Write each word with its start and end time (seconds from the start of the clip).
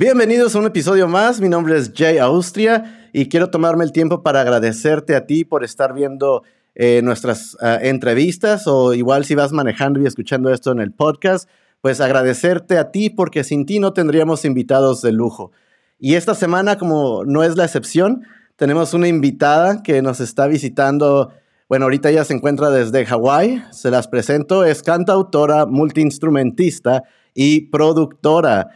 Bienvenidos 0.00 0.54
a 0.54 0.60
un 0.60 0.66
episodio 0.66 1.08
más. 1.08 1.40
Mi 1.40 1.48
nombre 1.48 1.76
es 1.76 1.90
Jay 1.92 2.18
Austria 2.18 3.10
y 3.12 3.28
quiero 3.28 3.50
tomarme 3.50 3.82
el 3.82 3.90
tiempo 3.90 4.22
para 4.22 4.42
agradecerte 4.42 5.16
a 5.16 5.26
ti 5.26 5.44
por 5.44 5.64
estar 5.64 5.92
viendo 5.92 6.44
eh, 6.76 7.02
nuestras 7.02 7.54
uh, 7.54 7.82
entrevistas 7.82 8.68
o 8.68 8.94
igual 8.94 9.24
si 9.24 9.34
vas 9.34 9.50
manejando 9.50 10.00
y 10.00 10.06
escuchando 10.06 10.52
esto 10.52 10.70
en 10.70 10.78
el 10.78 10.92
podcast, 10.92 11.50
pues 11.80 12.00
agradecerte 12.00 12.78
a 12.78 12.92
ti 12.92 13.10
porque 13.10 13.42
sin 13.42 13.66
ti 13.66 13.80
no 13.80 13.92
tendríamos 13.92 14.44
invitados 14.44 15.02
de 15.02 15.10
lujo. 15.10 15.50
Y 15.98 16.14
esta 16.14 16.36
semana, 16.36 16.78
como 16.78 17.24
no 17.24 17.42
es 17.42 17.56
la 17.56 17.64
excepción, 17.64 18.22
tenemos 18.54 18.94
una 18.94 19.08
invitada 19.08 19.82
que 19.82 20.00
nos 20.00 20.20
está 20.20 20.46
visitando. 20.46 21.32
Bueno, 21.68 21.86
ahorita 21.86 22.10
ella 22.10 22.24
se 22.24 22.34
encuentra 22.34 22.70
desde 22.70 23.04
Hawái. 23.04 23.64
Se 23.72 23.90
las 23.90 24.06
presento. 24.06 24.64
Es 24.64 24.80
cantautora, 24.84 25.66
multiinstrumentista 25.66 27.02
y 27.34 27.62
productora 27.62 28.68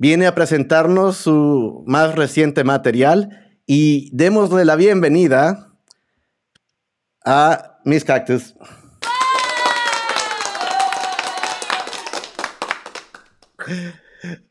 viene 0.00 0.26
a 0.26 0.34
presentarnos 0.34 1.18
su 1.18 1.84
más 1.86 2.14
reciente 2.14 2.64
material 2.64 3.58
y 3.66 4.08
démosle 4.16 4.64
la 4.64 4.74
bienvenida 4.74 5.76
a 7.22 7.78
Miss 7.84 8.02
Cactus. 8.02 8.54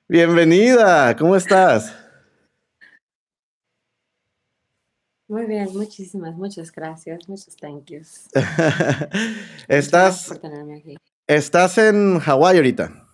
Bienvenida, 0.08 1.16
¿cómo 1.18 1.36
estás? 1.36 1.96
Muy 5.28 5.48
bien, 5.48 5.68
muchísimas, 5.74 6.36
muchas 6.36 6.72
gracias, 6.72 7.28
muchos 7.28 7.56
thank 7.56 7.86
yous. 7.86 8.30
estás, 9.68 10.32
estás 11.26 11.78
en 11.80 12.20
Hawái 12.20 12.58
ahorita. 12.58 13.09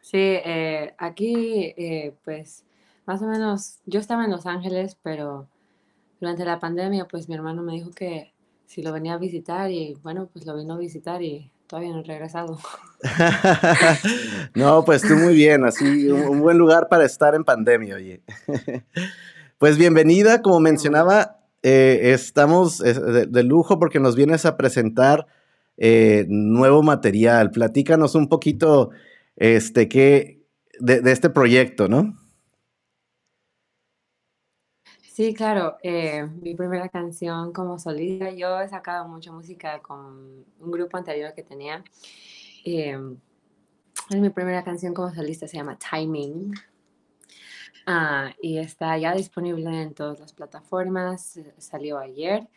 Sí, 0.00 0.18
eh, 0.18 0.94
aquí, 0.98 1.74
eh, 1.76 2.14
pues, 2.24 2.64
más 3.06 3.22
o 3.22 3.26
menos, 3.26 3.78
yo 3.86 4.00
estaba 4.00 4.24
en 4.24 4.30
Los 4.30 4.46
Ángeles, 4.46 4.96
pero 5.02 5.48
durante 6.20 6.44
la 6.44 6.60
pandemia, 6.60 7.06
pues 7.06 7.28
mi 7.28 7.34
hermano 7.34 7.62
me 7.62 7.72
dijo 7.72 7.90
que 7.90 8.32
si 8.66 8.82
lo 8.82 8.92
venía 8.92 9.14
a 9.14 9.18
visitar 9.18 9.70
y 9.70 9.96
bueno, 10.02 10.28
pues 10.32 10.46
lo 10.46 10.56
vino 10.56 10.74
a 10.74 10.78
visitar 10.78 11.22
y 11.22 11.50
todavía 11.66 11.92
no 11.92 12.00
he 12.00 12.04
regresado. 12.04 12.58
no, 14.54 14.84
pues 14.84 15.02
tú 15.02 15.14
muy 15.14 15.34
bien, 15.34 15.64
así, 15.64 16.10
un, 16.10 16.40
buen 16.40 16.58
lugar 16.58 16.88
para 16.88 17.04
estar 17.04 17.34
en 17.34 17.44
pandemia, 17.44 17.96
oye. 17.96 18.22
pues 19.58 19.78
bienvenida, 19.78 20.42
como 20.42 20.60
mencionaba, 20.60 21.38
eh, 21.62 22.12
estamos 22.12 22.78
de, 22.78 23.42
lujo 23.42 23.78
porque 23.78 24.00
nos 24.00 24.16
vienes 24.16 24.46
a 24.46 24.56
presentar 24.56 25.26
nuevo 26.28 26.82
material. 26.82 27.50
Platícanos 27.50 28.14
un 28.14 28.28
poquito 28.28 28.90
este, 29.36 29.88
que, 29.88 30.46
de, 30.78 31.00
este 31.10 31.30
proyecto, 31.30 31.88
¿no? 31.88 32.14
Sí, 35.02 35.34
claro. 35.34 35.76
Eh, 35.82 36.26
mi 36.40 36.54
primera 36.54 36.88
canción 36.88 37.52
como 37.52 37.78
solista, 37.78 38.30
yo 38.30 38.60
he 38.60 38.68
sacado 38.68 39.06
mucha 39.08 39.32
música 39.32 39.80
con 39.80 40.44
un 40.58 40.70
grupo 40.70 40.96
anterior 40.96 41.34
que 41.34 41.42
tenía. 41.42 41.84
Eh, 42.64 42.98
mi 44.10 44.30
primera 44.30 44.64
canción 44.64 44.94
como 44.94 45.14
solista 45.14 45.46
se 45.46 45.56
llama 45.56 45.78
Timing. 45.78 46.54
Ah, 47.86 48.32
y 48.40 48.58
está 48.58 48.96
ya 48.98 49.14
disponible 49.14 49.82
en 49.82 49.94
todas 49.94 50.20
las 50.20 50.32
plataformas. 50.32 51.38
Salió 51.58 51.98
ayer. 51.98 52.48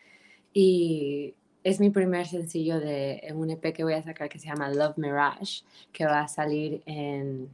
Y 0.54 1.36
es 1.64 1.80
mi 1.80 1.90
primer 1.90 2.28
sencillo 2.28 2.80
de 2.80 3.32
un 3.34 3.50
EP 3.50 3.74
que 3.74 3.84
voy 3.84 3.94
a 3.94 4.04
sacar 4.04 4.30
que 4.30 4.40
se 4.40 4.48
llama 4.48 4.70
Love 4.70 4.98
Mirage, 4.98 5.64
que 5.92 6.06
va 6.06 6.22
a 6.22 6.28
salir 6.28 6.84
en, 6.86 7.50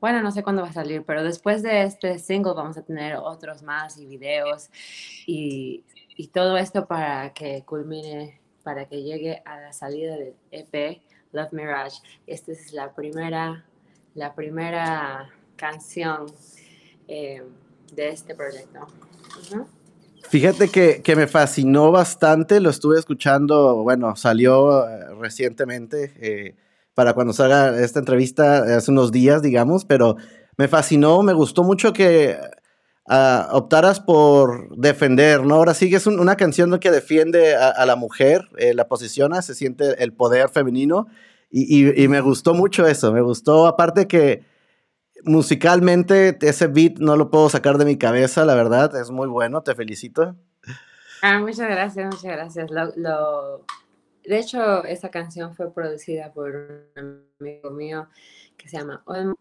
bueno, 0.00 0.22
no 0.22 0.30
sé 0.30 0.42
cuándo 0.42 0.62
va 0.62 0.68
a 0.68 0.72
salir, 0.72 1.04
pero 1.04 1.22
después 1.22 1.62
de 1.62 1.82
este 1.82 2.18
single 2.18 2.54
vamos 2.54 2.76
a 2.76 2.82
tener 2.82 3.16
otros 3.16 3.62
más 3.62 3.98
y 3.98 4.06
videos 4.06 4.70
y, 5.26 5.84
todo 6.32 6.56
esto 6.56 6.86
para 6.86 7.32
que 7.34 7.62
culmine, 7.64 8.40
para 8.62 8.86
que 8.86 9.02
llegue 9.02 9.42
a 9.44 9.60
la 9.60 9.72
salida 9.72 10.16
del 10.16 10.34
EP 10.52 11.02
Love 11.32 11.52
Mirage. 11.52 11.98
Esta 12.26 12.52
es 12.52 12.72
la 12.72 12.94
primera, 12.94 13.64
la 14.14 14.32
primera 14.34 15.28
canción 15.56 16.26
eh, 17.08 17.42
de 17.92 18.08
este 18.08 18.34
proyecto. 18.36 18.86
Fíjate 20.28 20.68
que, 20.68 21.16
me 21.16 21.26
fascinó 21.26 21.90
bastante, 21.90 22.60
lo 22.60 22.70
estuve 22.70 22.98
escuchando, 22.98 23.82
bueno, 23.82 24.16
salió 24.16 24.88
eh, 24.88 25.14
recientemente 25.20 26.12
eh, 26.20 26.56
para 26.94 27.12
cuando 27.12 27.32
salga 27.32 27.78
esta 27.82 27.98
entrevista 27.98 28.76
hace 28.76 28.90
unos 28.90 29.12
días, 29.12 29.42
digamos, 29.42 29.84
pero 29.84 30.16
me 30.56 30.68
fascinó, 30.68 31.22
me 31.22 31.32
gustó 31.32 31.64
mucho 31.64 31.92
que 31.92 32.38
ah, 33.06 33.48
optaras 33.52 34.00
por 34.00 34.74
defender, 34.76 35.44
¿no? 35.44 35.56
Ahora 35.56 35.74
sí 35.74 35.90
que 35.90 35.96
es 35.96 36.06
una 36.06 36.36
canción 36.36 36.78
que 36.78 36.90
defiende 36.90 37.54
a, 37.54 37.84
la 37.84 37.96
mujer, 37.96 38.48
eh, 38.56 38.74
la 38.74 38.88
posiciona, 38.88 39.42
se 39.42 39.54
siente 39.54 40.02
el 40.02 40.12
poder 40.12 40.48
femenino 40.48 41.08
y, 41.50 42.02
y 42.02 42.08
me 42.08 42.22
gustó 42.22 42.54
mucho 42.54 42.86
eso, 42.86 43.12
me 43.12 43.20
gustó, 43.20 43.66
aparte 43.66 44.08
que 44.08 44.51
musicalmente 45.24 46.36
ese 46.40 46.66
beat 46.66 46.98
no 46.98 47.16
lo 47.16 47.30
puedo 47.30 47.48
sacar 47.48 47.78
de 47.78 47.84
mi 47.84 47.96
cabeza, 47.96 48.44
la 48.44 48.54
verdad, 48.54 48.94
es 48.96 49.10
muy 49.10 49.28
bueno, 49.28 49.62
te 49.62 49.74
felicito. 49.74 50.36
Ah, 51.22 51.38
muchas 51.38 51.68
gracias, 51.68 52.06
muchas 52.06 52.32
gracias. 52.32 52.70
Lo, 52.70 53.64
De 54.24 54.38
hecho, 54.38 54.84
esa 54.84 55.10
canción 55.10 55.54
fue 55.54 55.72
producida 55.72 56.32
por 56.32 56.54
un 56.96 57.24
amigo 57.40 57.70
mío 57.70 58.08
que 58.56 58.68
se 58.68 58.78
llama 58.78 59.02
Olm. 59.06 59.34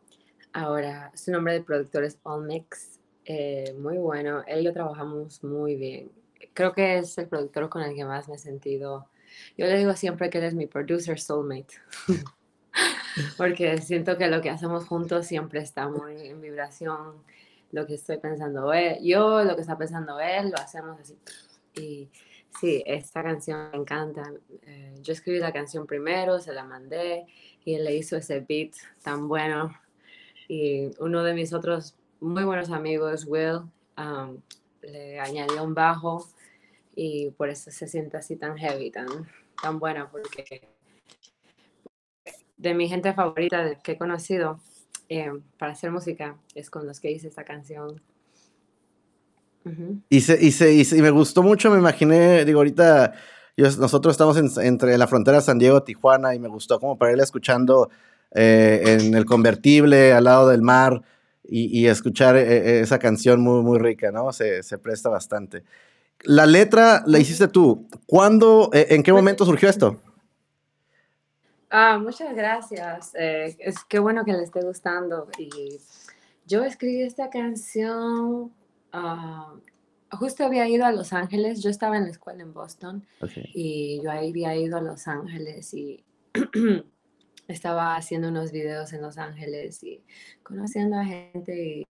Ahora, 0.54 1.12
su 1.16 1.32
nombre 1.32 1.54
de 1.54 1.62
productor 1.62 2.04
es 2.04 2.20
Olmix. 2.24 3.00
Eh, 3.26 3.74
muy 3.80 3.98
bueno, 3.98 4.44
él 4.48 4.62
y 4.62 4.64
yo 4.66 4.74
trabajamos 4.74 5.44
muy 5.44 5.76
bien. 5.76 6.12
Creo 6.54 6.74
que 6.74 6.98
es 6.98 7.18
el 7.18 7.28
productor 7.28 7.70
con 7.70 7.82
el 7.84 7.96
que 7.96 8.04
más 8.04 8.28
me 8.28 8.36
he 8.36 8.40
sentido. 8.40 9.08
Yo 9.58 9.66
le 9.66 9.78
digo 9.78 9.94
siempre 9.96 10.30
que 10.30 10.40
él 10.40 10.44
es 10.44 10.54
mi 10.54 10.68
producer 10.68 11.20
soulmate. 11.20 11.76
porque 13.38 13.80
siento 13.80 14.18
que 14.18 14.28
lo 14.28 14.42
que 14.42 14.50
hacemos 14.50 14.86
juntos 14.86 15.28
siempre 15.28 15.60
está 15.62 15.88
muy 15.88 16.28
en 16.28 16.42
vibración, 16.42 17.24
lo 17.72 17.86
que 17.86 17.96
estoy 17.96 18.18
pensando 18.18 18.74
él, 18.74 18.98
yo, 19.02 19.44
lo 19.44 19.56
que 19.56 19.62
está 19.62 19.78
pensando 19.78 20.20
él, 20.20 20.52
lo 20.52 20.58
hacemos 20.58 21.00
así. 21.00 21.18
Y 21.76 22.10
sí, 22.60 22.84
esta 22.86 23.24
canción 23.24 23.70
me 23.72 23.78
encanta. 23.78 24.32
Eh, 24.64 24.96
yo 25.02 25.14
escribí 25.14 25.40
la 25.40 25.54
canción 25.54 25.88
primero, 25.88 26.40
se 26.40 26.54
la 26.54 26.64
mandé 26.64 27.26
y 27.64 27.76
él 27.76 27.86
le 27.86 27.96
hizo 27.96 28.18
ese 28.18 28.42
beat 28.42 28.74
tan 29.04 29.28
bueno. 29.28 29.74
Y 30.48 30.92
uno 31.00 31.24
de 31.24 31.34
mis 31.34 31.54
otros 31.54 31.96
muy 32.20 32.44
buenos 32.44 32.70
amigos, 32.70 33.26
Will, 33.26 33.62
um, 33.98 34.42
le 34.82 35.20
añadió 35.20 35.64
un 35.64 35.74
bajo 35.74 36.28
y 36.96 37.32
por 37.32 37.50
eso 37.50 37.72
se 37.72 37.88
siente 37.88 38.18
así 38.18 38.36
tan 38.36 38.58
heavy, 38.58 38.92
tan, 38.92 39.08
tan 39.62 39.80
bueno, 39.80 40.10
porque 40.12 40.68
de 42.62 42.76
mi 42.76 42.88
gente 42.88 43.14
favorita 43.14 43.64
de, 43.64 43.78
que 43.84 43.94
he 43.94 43.98
conocido 43.98 44.60
eh, 45.10 45.32
para 45.58 45.74
hacer 45.74 45.92
música 45.92 46.36
es 46.56 46.70
con 46.70 46.86
los 46.86 47.00
que 47.00 47.12
hice 47.12 47.28
esta 47.28 47.44
canción. 47.44 48.00
y, 50.10 50.22
se, 50.22 50.44
y, 50.44 50.52
se, 50.52 50.74
y, 50.74 51.02
me 51.02 51.10
gustó 51.10 51.44
mucho, 51.44 51.72
me 51.72 51.80
imaginé, 51.80 52.46
digo, 52.46 52.60
ahorita 52.60 53.14
nosotros 53.58 54.14
estamos 54.14 54.38
entre 54.60 54.98
la 54.98 55.08
frontera 55.08 55.42
San 55.42 55.60
Diego 55.60 55.84
Tijuana 55.84 56.34
y 56.34 56.40
me 56.40 56.48
gustó 56.48 56.80
como 56.80 56.98
para 56.98 57.12
ir 57.12 57.20
escuchando 57.20 57.90
eh, 58.34 58.82
en 58.86 59.14
el 59.14 59.26
convertible 59.26 60.14
al 60.14 60.24
lado 60.24 60.48
del 60.48 60.62
mar 60.62 61.02
y, 61.44 61.86
escuchar 61.88 62.38
eh, 62.38 62.80
esa 62.80 62.98
canción 62.98 63.42
muy, 63.42 63.62
muy 63.62 63.78
rica, 63.78 64.10
¿no? 64.12 64.32
Se, 64.32 64.64
se, 64.64 64.78
presta 64.78 65.10
bastante. 65.10 65.64
La 66.24 66.46
letra 66.46 67.04
la 67.06 67.20
hiciste 67.20 67.50
tú. 67.50 67.90
¿Cuándo, 68.06 68.70
en 68.72 69.04
qué 69.04 69.12
pues 69.12 69.22
momento 69.22 69.44
surgió 69.44 69.68
esto? 69.68 70.00
Ah, 71.74 71.98
muchas 71.98 72.36
gracias. 72.36 73.16
Eh, 73.16 73.56
es 73.60 73.86
qué 73.86 73.98
bueno 74.00 74.26
que 74.26 74.34
le 74.34 74.44
esté 74.44 74.62
gustando. 74.62 75.30
Y 75.38 75.80
yo 76.46 76.66
escribí 76.66 77.02
esta 77.02 77.30
canción. 77.30 78.52
Ah, 78.92 79.54
justo 80.12 80.44
había 80.44 80.68
ido 80.68 80.86
a 80.86 80.92
Los 80.92 81.14
Ángeles. 81.14 81.64
Yo 81.64 81.70
estaba 81.70 81.96
en 81.96 82.04
la 82.04 82.10
escuela 82.10 82.44
en 82.44 82.54
Boston 82.54 83.08
y 83.54 84.02
yo 84.04 84.12
ahí 84.12 84.32
había 84.32 84.54
ido 84.58 84.76
a 84.78 84.82
Los 84.82 85.08
Ángeles 85.08 85.74
y 85.74 86.04
estaba 87.48 87.96
haciendo 87.96 88.28
unos 88.28 88.52
videos 88.52 88.92
en 88.92 89.02
Los 89.02 89.18
Ángeles 89.18 89.82
y 89.82 90.04
conociendo 90.44 90.98
a 90.98 91.06
gente 91.06 91.56
y 91.56 91.88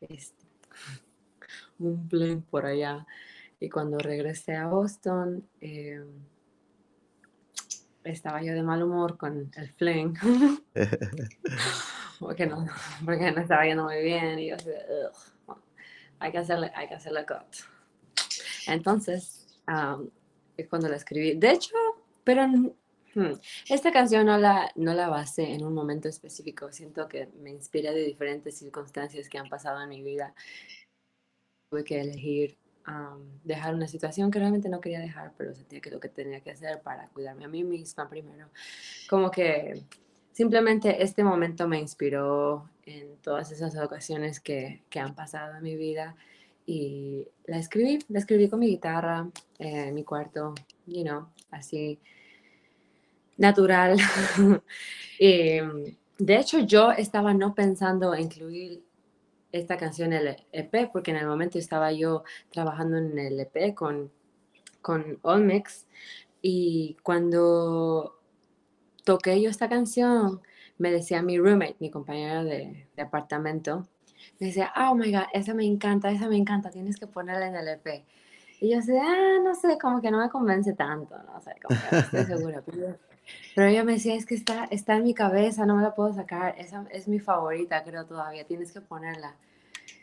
este, 0.00 0.46
un 1.78 2.08
plan 2.08 2.40
por 2.40 2.64
allá. 2.64 3.06
Y 3.60 3.68
cuando 3.68 3.98
regresé 3.98 4.56
a 4.56 4.68
Boston, 4.68 5.46
eh, 5.60 6.02
estaba 8.04 8.42
yo 8.42 8.54
de 8.54 8.62
mal 8.62 8.82
humor 8.82 9.16
con 9.16 9.50
el 9.56 9.68
fling. 9.74 10.14
porque, 12.20 12.46
no, 12.46 12.66
porque 13.04 13.32
no 13.32 13.40
estaba 13.40 13.64
yendo 13.64 13.84
muy 13.84 14.02
bien 14.02 14.38
y 14.38 14.48
yo 14.48 14.56
así, 14.56 14.70
hay 16.18 16.32
que 16.32 16.38
hacerle, 16.38 16.70
hay 16.74 16.88
que 16.88 16.94
hacerle 16.94 17.26
cut. 17.26 17.66
Entonces, 18.66 19.46
es 20.56 20.68
cuando 20.68 20.88
la 20.88 20.96
escribí. 20.96 21.34
De 21.34 21.50
hecho, 21.50 21.74
pero 22.22 22.46
Hmm. 23.14 23.34
Esta 23.68 23.92
canción 23.92 24.24
no 24.24 24.38
la, 24.38 24.72
no 24.74 24.94
la 24.94 25.08
basé 25.08 25.52
en 25.52 25.64
un 25.64 25.74
momento 25.74 26.08
específico. 26.08 26.72
Siento 26.72 27.08
que 27.08 27.28
me 27.42 27.50
inspira 27.50 27.92
de 27.92 28.04
diferentes 28.04 28.58
circunstancias 28.58 29.28
que 29.28 29.38
han 29.38 29.48
pasado 29.48 29.82
en 29.82 29.90
mi 29.90 30.02
vida. 30.02 30.34
Tuve 31.70 31.84
que 31.84 32.00
elegir 32.00 32.56
dejar 33.44 33.74
una 33.74 33.88
situación 33.88 34.30
que 34.30 34.38
realmente 34.38 34.68
no 34.68 34.80
quería 34.80 35.00
dejar, 35.00 35.32
pero 35.36 35.54
sentía 35.54 35.80
que 35.80 35.90
lo 35.90 36.00
que 36.00 36.08
tenía 36.08 36.40
que 36.40 36.50
hacer 36.50 36.80
para 36.82 37.08
cuidarme 37.08 37.44
a 37.44 37.48
mí 37.48 37.64
misma 37.64 38.08
primero. 38.08 38.48
Como 39.08 39.30
que 39.30 39.82
simplemente 40.32 41.02
este 41.02 41.22
momento 41.22 41.68
me 41.68 41.78
inspiró 41.78 42.68
en 42.84 43.16
todas 43.18 43.52
esas 43.52 43.76
ocasiones 43.76 44.40
que, 44.40 44.82
que 44.90 45.00
han 45.00 45.14
pasado 45.14 45.56
en 45.56 45.62
mi 45.62 45.76
vida 45.76 46.16
y 46.66 47.26
la 47.46 47.58
escribí, 47.58 47.98
la 48.08 48.18
escribí 48.18 48.48
con 48.48 48.60
mi 48.60 48.68
guitarra 48.68 49.28
en 49.58 49.94
mi 49.94 50.04
cuarto, 50.04 50.54
you 50.86 51.02
know, 51.02 51.28
así 51.50 51.98
natural. 53.36 53.96
de 55.18 56.36
hecho, 56.36 56.60
yo 56.60 56.92
estaba 56.92 57.34
no 57.34 57.54
pensando 57.54 58.14
incluir 58.14 58.82
esta 59.52 59.76
canción 59.76 60.12
el 60.12 60.36
EP, 60.52 60.90
porque 60.92 61.10
en 61.10 61.18
el 61.18 61.26
momento 61.26 61.58
estaba 61.58 61.92
yo 61.92 62.24
trabajando 62.50 62.96
en 62.96 63.18
el 63.18 63.38
EP 63.38 63.74
con, 63.74 64.10
con 64.80 65.18
Olmix, 65.22 65.86
y 66.42 66.96
cuando 67.04 68.18
toqué 69.04 69.40
yo 69.40 69.48
esta 69.48 69.68
canción, 69.68 70.40
me 70.78 70.90
decía 70.90 71.22
mi 71.22 71.38
roommate, 71.38 71.76
mi 71.78 71.90
compañero 71.90 72.44
de, 72.44 72.88
apartamento, 72.98 73.86
me 74.40 74.48
decía, 74.48 74.72
oh 74.76 74.94
my 74.96 75.12
god, 75.12 75.24
esa 75.32 75.54
me 75.54 75.64
encanta, 75.64 76.10
esa 76.10 76.28
me 76.28 76.36
encanta, 76.36 76.70
tienes 76.70 76.98
que 76.98 77.06
ponerla 77.06 77.46
en 77.46 77.56
el 77.56 77.68
EP. 77.68 78.04
Y 78.60 78.70
yo 78.70 78.76
decía, 78.76 79.02
ah, 79.04 79.38
no 79.42 79.54
sé, 79.54 79.78
como 79.78 80.00
que 80.00 80.10
no 80.10 80.18
me 80.18 80.28
convence 80.28 80.72
tanto, 80.72 81.16
no 81.16 81.40
sé, 81.40 81.54
como 81.62 81.78
estoy 81.98 82.24
segura. 82.24 82.62
Ella 83.56 83.84
me 83.84 83.92
decía, 83.92 84.14
es 84.14 84.26
que 84.26 84.34
está, 84.34 84.64
está 84.70 84.96
en 84.96 85.04
mi 85.04 85.14
cabeza, 85.14 85.66
no 85.66 85.76
me 85.76 85.82
la 85.82 85.94
puedo 85.94 86.12
sacar, 86.12 86.54
esa 86.58 86.86
es 86.90 87.08
mi 87.08 87.20
favorita, 87.20 87.82
creo 87.84 88.06
todavía, 88.06 88.46
tienes 88.46 88.72
que 88.72 88.80
ponerla. 88.80 89.36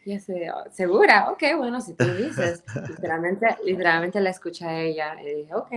Y 0.05 0.11
yo 0.11 0.15
decía, 0.15 0.55
oh, 0.55 0.69
segura, 0.71 1.29
ok, 1.31 1.43
bueno, 1.57 1.81
si 1.81 1.93
tú 1.93 2.05
dices. 2.05 2.63
literalmente, 2.89 3.47
literalmente 3.65 4.21
la 4.21 4.29
escuché 4.29 4.65
a 4.65 4.79
ella 4.79 5.21
y 5.21 5.41
dije, 5.41 5.53
ok, 5.53 5.71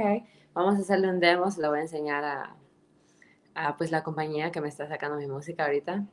vamos 0.55 0.77
a 0.77 0.79
hacerle 0.79 1.09
un 1.09 1.21
demo, 1.21 1.51
se 1.51 1.61
lo 1.61 1.71
voy 1.71 1.79
a 1.79 1.83
enseñar 1.83 2.25
a, 2.25 2.57
a 3.55 3.77
pues 3.77 3.91
la 3.91 4.03
compañía 4.03 4.51
que 4.51 4.61
me 4.61 4.69
está 4.69 4.89
sacando 4.89 5.17
mi 5.17 5.27
música 5.27 5.65
ahorita. 5.65 6.05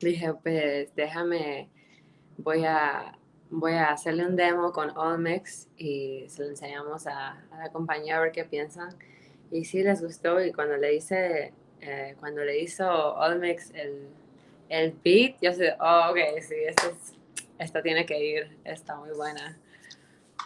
Dije, 0.00 0.34
pues 0.34 0.94
déjame, 0.94 1.70
voy 2.36 2.64
a, 2.64 3.16
voy 3.50 3.72
a 3.72 3.90
hacerle 3.90 4.26
un 4.26 4.36
demo 4.36 4.72
con 4.72 4.96
Olmex 4.96 5.68
y 5.76 6.26
se 6.28 6.42
lo 6.42 6.50
enseñamos 6.50 7.06
a, 7.06 7.42
la 7.56 7.70
compañía 7.70 8.16
a 8.16 8.20
ver 8.20 8.32
qué 8.32 8.44
piensan. 8.44 8.94
Y 9.50 9.64
sí 9.64 9.82
les 9.82 10.02
gustó 10.02 10.42
y 10.42 10.52
cuando 10.52 10.76
le 10.76 10.94
hice, 10.94 11.52
eh, 11.80 12.16
cuando 12.18 12.42
le 12.42 12.60
hizo 12.60 12.86
Olmex 13.14 13.70
el, 13.74 14.08
el 14.68 14.94
beat, 15.04 15.36
yo 15.40 15.52
sé, 15.52 15.74
oh, 15.80 16.10
ok, 16.10 16.18
sí, 16.40 16.54
esto, 16.66 16.92
esto 17.58 17.82
tiene 17.82 18.04
que 18.06 18.24
ir, 18.24 18.58
está 18.64 18.96
muy 18.96 19.10
buena. 19.10 19.58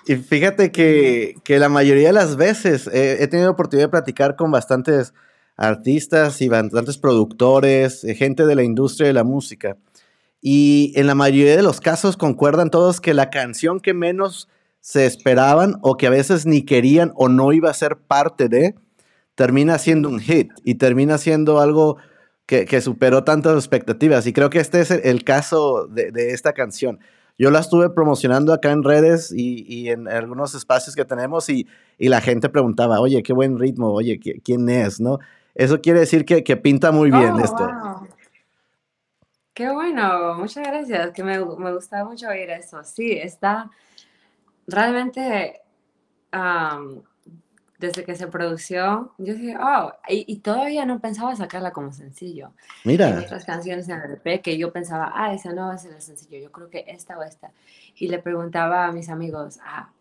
Y 0.06 0.16
fíjate 0.16 0.72
que, 0.72 1.36
que 1.44 1.58
la 1.58 1.68
mayoría 1.68 2.08
de 2.08 2.12
las 2.14 2.36
veces 2.36 2.88
he 2.92 3.26
tenido 3.28 3.50
oportunidad 3.50 3.88
de 3.88 3.90
platicar 3.90 4.36
con 4.36 4.50
bastantes 4.50 5.12
artistas 5.58 6.40
y 6.40 6.48
bastantes 6.48 6.96
productores, 6.96 8.04
eh, 8.04 8.14
gente 8.14 8.46
de 8.46 8.54
la 8.54 8.62
industria 8.62 9.08
de 9.08 9.12
la 9.12 9.24
música. 9.24 9.76
Y 10.40 10.92
en 10.94 11.08
la 11.08 11.16
mayoría 11.16 11.56
de 11.56 11.62
los 11.62 11.80
casos 11.80 12.16
concuerdan 12.16 12.70
todos 12.70 13.00
que 13.00 13.12
la 13.12 13.28
canción 13.28 13.80
que 13.80 13.92
menos 13.92 14.48
se 14.80 15.04
esperaban 15.04 15.74
o 15.82 15.96
que 15.96 16.06
a 16.06 16.10
veces 16.10 16.46
ni 16.46 16.64
querían 16.64 17.12
o 17.16 17.28
no 17.28 17.52
iba 17.52 17.68
a 17.68 17.74
ser 17.74 17.96
parte 17.96 18.48
de, 18.48 18.76
termina 19.38 19.78
siendo 19.78 20.08
un 20.08 20.18
hit 20.18 20.50
y 20.64 20.74
termina 20.74 21.16
siendo 21.16 21.60
algo 21.60 21.96
que, 22.44 22.80
superó 22.80 23.22
tantas 23.22 23.54
expectativas. 23.54 24.26
Y 24.26 24.32
creo 24.32 24.50
que 24.50 24.58
este 24.58 24.80
es 24.80 24.90
el, 24.90 25.22
caso 25.22 25.86
de, 25.86 26.32
esta 26.32 26.54
canción. 26.54 26.98
Yo 27.38 27.52
la 27.52 27.60
estuve 27.60 27.88
promocionando 27.88 28.52
acá 28.52 28.72
en 28.72 28.82
redes 28.82 29.32
y, 29.32 29.90
en 29.90 30.08
algunos 30.08 30.56
espacios 30.56 30.96
que 30.96 31.04
tenemos 31.04 31.48
y, 31.50 31.68
la 31.98 32.20
gente 32.20 32.48
preguntaba, 32.48 32.98
oye, 32.98 33.22
qué 33.22 33.32
buen 33.32 33.60
ritmo, 33.60 33.92
oye, 33.92 34.18
¿quién 34.18 34.68
es? 34.68 34.98
¿no? 34.98 35.20
Eso 35.54 35.80
quiere 35.80 36.00
decir 36.00 36.24
que, 36.24 36.56
pinta 36.56 36.90
muy 36.90 37.12
bien 37.12 37.34
oh, 37.34 37.38
esto. 37.38 37.70
Qué 39.54 39.70
bueno, 39.70 40.34
muchas 40.34 40.66
gracias, 40.66 41.12
que 41.12 41.22
me, 41.22 41.38
me 41.38 41.72
gusta 41.72 42.04
mucho 42.04 42.26
oír 42.26 42.50
eso. 42.50 42.82
Sí, 42.82 43.12
está 43.12 43.70
realmente, 44.66 45.60
desde 47.78 48.04
que 48.04 48.16
se 48.16 48.26
produció, 48.26 49.14
yo 49.18 49.34
dije, 49.34 49.56
oh, 49.56 49.92
y, 50.08 50.36
todavía 50.40 50.84
no 50.84 51.00
pensaba 51.00 51.36
sacarla 51.36 51.70
como 51.70 51.92
sencillo. 51.92 52.52
Mira. 52.84 53.06
Hay 53.06 53.24
otras 53.24 53.44
canciones 53.44 53.88
en 53.88 54.00
el 54.00 54.12
EP 54.12 54.42
que 54.42 54.58
yo 54.58 54.72
pensaba, 54.72 55.12
ah, 55.14 55.32
esa 55.32 55.52
no 55.52 55.68
va 55.68 55.74
a 55.74 55.78
ser 55.78 55.92
el 55.92 56.02
sencillo, 56.02 56.38
yo 56.38 56.50
creo 56.50 56.70
que 56.70 56.84
esta 56.88 57.16
o 57.16 57.22
esta. 57.22 57.52
Y 57.94 58.08
le 58.08 58.18
preguntaba 58.18 58.86
a 58.86 58.92
mis 58.92 59.08
amigos, 59.08 59.60
ah, 59.62 59.92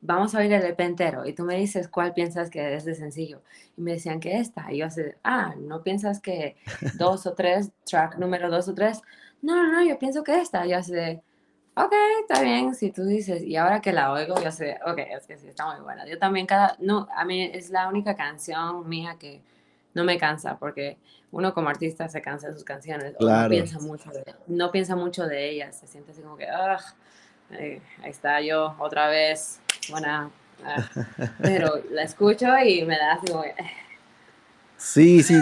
vamos 0.00 0.34
a 0.34 0.38
oír 0.38 0.52
el 0.52 0.64
EP 0.64 0.80
entero 0.80 1.26
y 1.26 1.32
tú 1.32 1.44
me 1.44 1.56
dices 1.56 1.88
cuál 1.88 2.14
piensas 2.14 2.50
que 2.50 2.74
es 2.74 2.84
de 2.84 2.96
sencillo. 2.96 3.42
Y 3.76 3.82
me 3.82 3.92
decían 3.92 4.18
que 4.18 4.38
esta. 4.38 4.72
Y 4.72 4.78
yo 4.78 4.86
así, 4.86 5.02
ah, 5.22 5.54
¿no 5.56 5.82
piensas 5.82 6.20
que 6.20 6.56
dos 6.98 7.26
o 7.26 7.34
tres, 7.34 7.70
track 7.84 8.16
número 8.18 8.50
dos 8.50 8.68
o 8.68 8.74
tres? 8.74 9.02
No, 9.40 9.54
no, 9.54 9.72
no, 9.72 9.84
yo 9.84 9.98
pienso 9.98 10.24
que 10.24 10.40
esta. 10.40 10.66
Y 10.66 10.70
yo 10.70 10.78
así 10.78 10.92
ok, 11.84 11.92
está 12.22 12.42
bien, 12.42 12.74
si 12.74 12.90
tú 12.90 13.04
dices, 13.04 13.42
y 13.42 13.56
ahora 13.56 13.80
que 13.80 13.92
la 13.92 14.12
oigo, 14.12 14.34
yo 14.42 14.50
sé, 14.50 14.78
ok, 14.86 14.98
es 14.98 15.26
que 15.26 15.38
sí, 15.38 15.48
está 15.48 15.66
muy 15.72 15.82
buena. 15.82 16.06
Yo 16.06 16.18
también 16.18 16.46
cada, 16.46 16.76
no, 16.80 17.08
a 17.14 17.24
mí 17.24 17.42
es 17.42 17.70
la 17.70 17.88
única 17.88 18.16
canción 18.16 18.88
mía 18.88 19.16
que 19.18 19.40
no 19.94 20.04
me 20.04 20.18
cansa, 20.18 20.56
porque 20.58 20.96
uno 21.32 21.54
como 21.54 21.68
artista 21.68 22.08
se 22.08 22.20
cansa 22.20 22.48
de 22.48 22.54
sus 22.54 22.64
canciones, 22.64 23.14
no 23.18 23.48
piensa 23.48 23.78
mucho 23.78 24.10
de, 24.10 24.24
no 24.46 24.70
piensa 24.70 24.96
mucho 24.96 25.26
de 25.26 25.50
ellas, 25.50 25.78
se 25.78 25.86
siente 25.86 26.12
así 26.12 26.22
como 26.22 26.36
que, 26.36 26.46
ah, 26.48 26.78
ahí 27.50 27.80
está 28.04 28.40
yo 28.40 28.74
otra 28.78 29.08
vez 29.08 29.60
buena, 29.90 30.30
ah, 30.64 30.88
pero 31.42 31.82
la 31.90 32.02
escucho 32.02 32.46
y 32.64 32.84
me 32.84 32.96
da 32.96 33.12
así 33.14 33.26
como... 33.26 33.44
Eh. 33.44 33.54
Sí, 34.76 35.22
sí, 35.22 35.34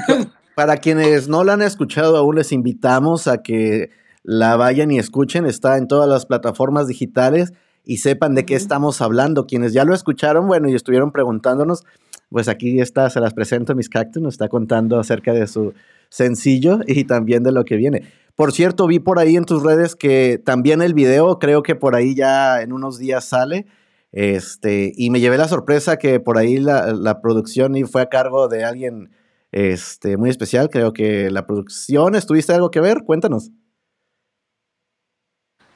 para 0.55 0.77
quienes 0.79 1.29
no 1.29 1.45
la 1.45 1.53
han 1.53 1.63
escuchado 1.63 2.17
aún 2.17 2.37
les 2.37 2.51
invitamos 2.51 3.29
a 3.29 3.43
que 3.43 3.91
la 4.23 4.57
vayan 4.57 4.91
y 4.91 4.99
escuchen, 4.99 5.47
está 5.47 5.77
en 5.79 5.89
todas 5.89 6.09
las 6.09 6.27
plataformas 6.27 6.89
digitales 6.89 7.53
y 7.85 7.99
sepan 7.99 8.35
de 8.35 8.45
qué 8.45 8.55
estamos 8.55 9.01
hablando. 9.01 9.47
Quienes 9.47 9.73
ya 9.73 9.85
lo 9.85 9.95
escucharon, 9.95 10.47
bueno, 10.47 10.69
y 10.69 10.75
estuvieron 10.75 11.11
preguntándonos, 11.11 11.85
pues 12.31 12.49
aquí 12.49 12.81
está, 12.81 13.09
se 13.11 13.21
las 13.21 13.35
presento, 13.35 13.75
Miss 13.75 13.89
Cactus, 13.89 14.23
nos 14.23 14.35
está 14.35 14.49
contando 14.49 14.99
acerca 14.99 15.33
de 15.33 15.47
su 15.47 15.73
sencillo 16.11 16.81
y 16.87 17.05
también 17.05 17.43
de 17.43 17.53
lo 17.53 17.65
que 17.65 17.77
viene. 17.77 18.03
Por 18.37 18.53
cierto, 18.53 18.87
vi 18.87 19.01
por 19.01 19.19
ahí 19.19 19.37
en 19.37 19.45
tus 19.45 19.63
redes 19.63 19.97
que 19.97 20.41
también 20.45 20.81
el 20.83 20.95
video, 20.95 21.39
creo 21.39 21.63
que 21.63 21.75
por 21.75 21.97
ahí 21.97 22.15
ya 22.15 22.63
en 22.63 22.73
unos 22.73 22.99
días 22.99 23.25
sale. 23.25 23.67
Este, 24.13 24.93
y 24.95 25.11
me 25.11 25.21
llevé 25.21 25.37
la 25.37 25.49
sorpresa 25.49 25.97
que 25.97 26.21
por 26.21 26.39
ahí 26.39 26.59
la, 26.59 27.21
producción 27.21 27.75
fue 27.87 28.03
a 28.03 28.09
cargo 28.09 28.49
de 28.49 28.65
alguien 28.65 29.11
este, 29.51 30.17
muy 30.17 30.31
especial. 30.31 30.71
Creo 30.71 30.93
que 30.93 31.31
la 31.31 31.47
producción, 31.47 32.15
¿estuviste 32.15 32.53
algo 32.53 32.71
que 32.71 32.81
ver? 32.81 33.03
Cuéntanos. 33.05 33.51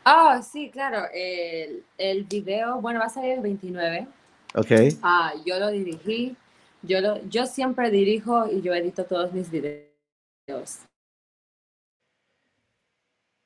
Ah, 0.04 0.42
sí, 0.42 0.70
claro. 0.70 1.06
El, 1.12 1.84
el, 1.98 2.24
video, 2.24 2.80
bueno, 2.80 3.00
va 3.00 3.06
a 3.06 3.10
salir 3.10 3.32
el 3.32 3.40
29. 3.40 4.06
Ok. 4.54 4.70
Ah, 5.02 5.32
yo 5.44 5.58
lo 5.58 5.70
dirigí. 5.70 6.36
Yo, 6.82 7.00
lo, 7.00 7.24
yo 7.28 7.46
siempre 7.46 7.90
dirijo 7.90 8.50
y 8.50 8.60
yo 8.60 8.74
edito 8.74 9.04
todos 9.04 9.32
mis 9.32 9.50
videos. 9.50 10.80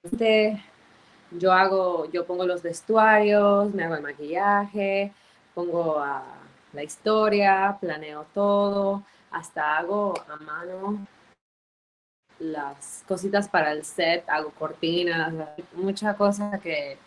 Este, 0.02 0.62
yo 1.32 1.52
hago, 1.52 2.10
yo 2.10 2.25
pongo 2.25 2.46
los 2.46 2.62
vestuarios, 2.62 3.75
me 3.75 3.84
hago 3.84 3.96
el 3.96 4.02
maquillaje, 4.02 5.12
pongo 5.54 6.02
la 6.72 6.82
historia, 6.82 7.76
planeo 7.80 8.26
todo, 8.32 9.02
hasta 9.30 9.76
hago 9.76 10.14
a 10.28 10.36
mano 10.36 11.06
las 12.38 13.02
cositas 13.09 13.49
para 13.49 13.73
el 13.73 13.85
set, 13.85 14.25
hago 14.28 14.50
cortinas, 14.50 15.33
mucha 15.75 16.14
cosa 16.14 16.61
que, 16.62 16.99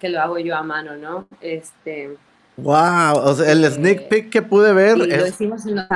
que 0.00 0.08
lo 0.08 0.20
hago 0.20 0.38
yo 0.38 0.56
a 0.56 0.62
mano, 0.62 0.96
¿no? 0.96 1.26
Este. 1.40 2.16
Wow, 2.56 3.18
o 3.18 3.34
sea, 3.34 3.52
el 3.52 3.64
eh, 3.64 3.70
sneak 3.70 4.08
peek 4.08 4.30
que 4.30 4.42
pude 4.42 4.72
ver. 4.72 4.98
Sí, 4.98 5.06
lo 5.06 5.26
hicimos 5.26 5.66
en 5.66 5.76
los 5.76 5.86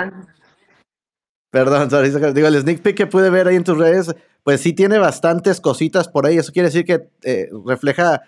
Perdón, 1.51 1.89
digo, 2.35 2.49
el 2.49 2.61
sneak 2.61 2.81
peek 2.81 2.97
que 2.97 3.07
pude 3.07 3.31
ver 3.31 3.49
ahí 3.49 3.57
en 3.57 3.65
tus 3.65 3.79
redes 3.79 4.15
pues 4.43 4.61
sí 4.61 4.73
tiene 4.73 4.99
bastantes 4.99 5.61
cositas 5.61 6.09
por 6.09 6.27
ahí. 6.27 6.39
Eso 6.39 6.53
quiere 6.53 6.69
decir 6.69 6.85
que 6.85 7.09
eh, 7.23 7.49
refleja 7.67 8.23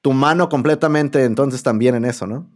tu 0.00 0.12
mano 0.12 0.48
completamente 0.48 1.24
entonces 1.24 1.62
también 1.62 1.94
en 1.94 2.04
eso, 2.04 2.26
¿no? 2.26 2.48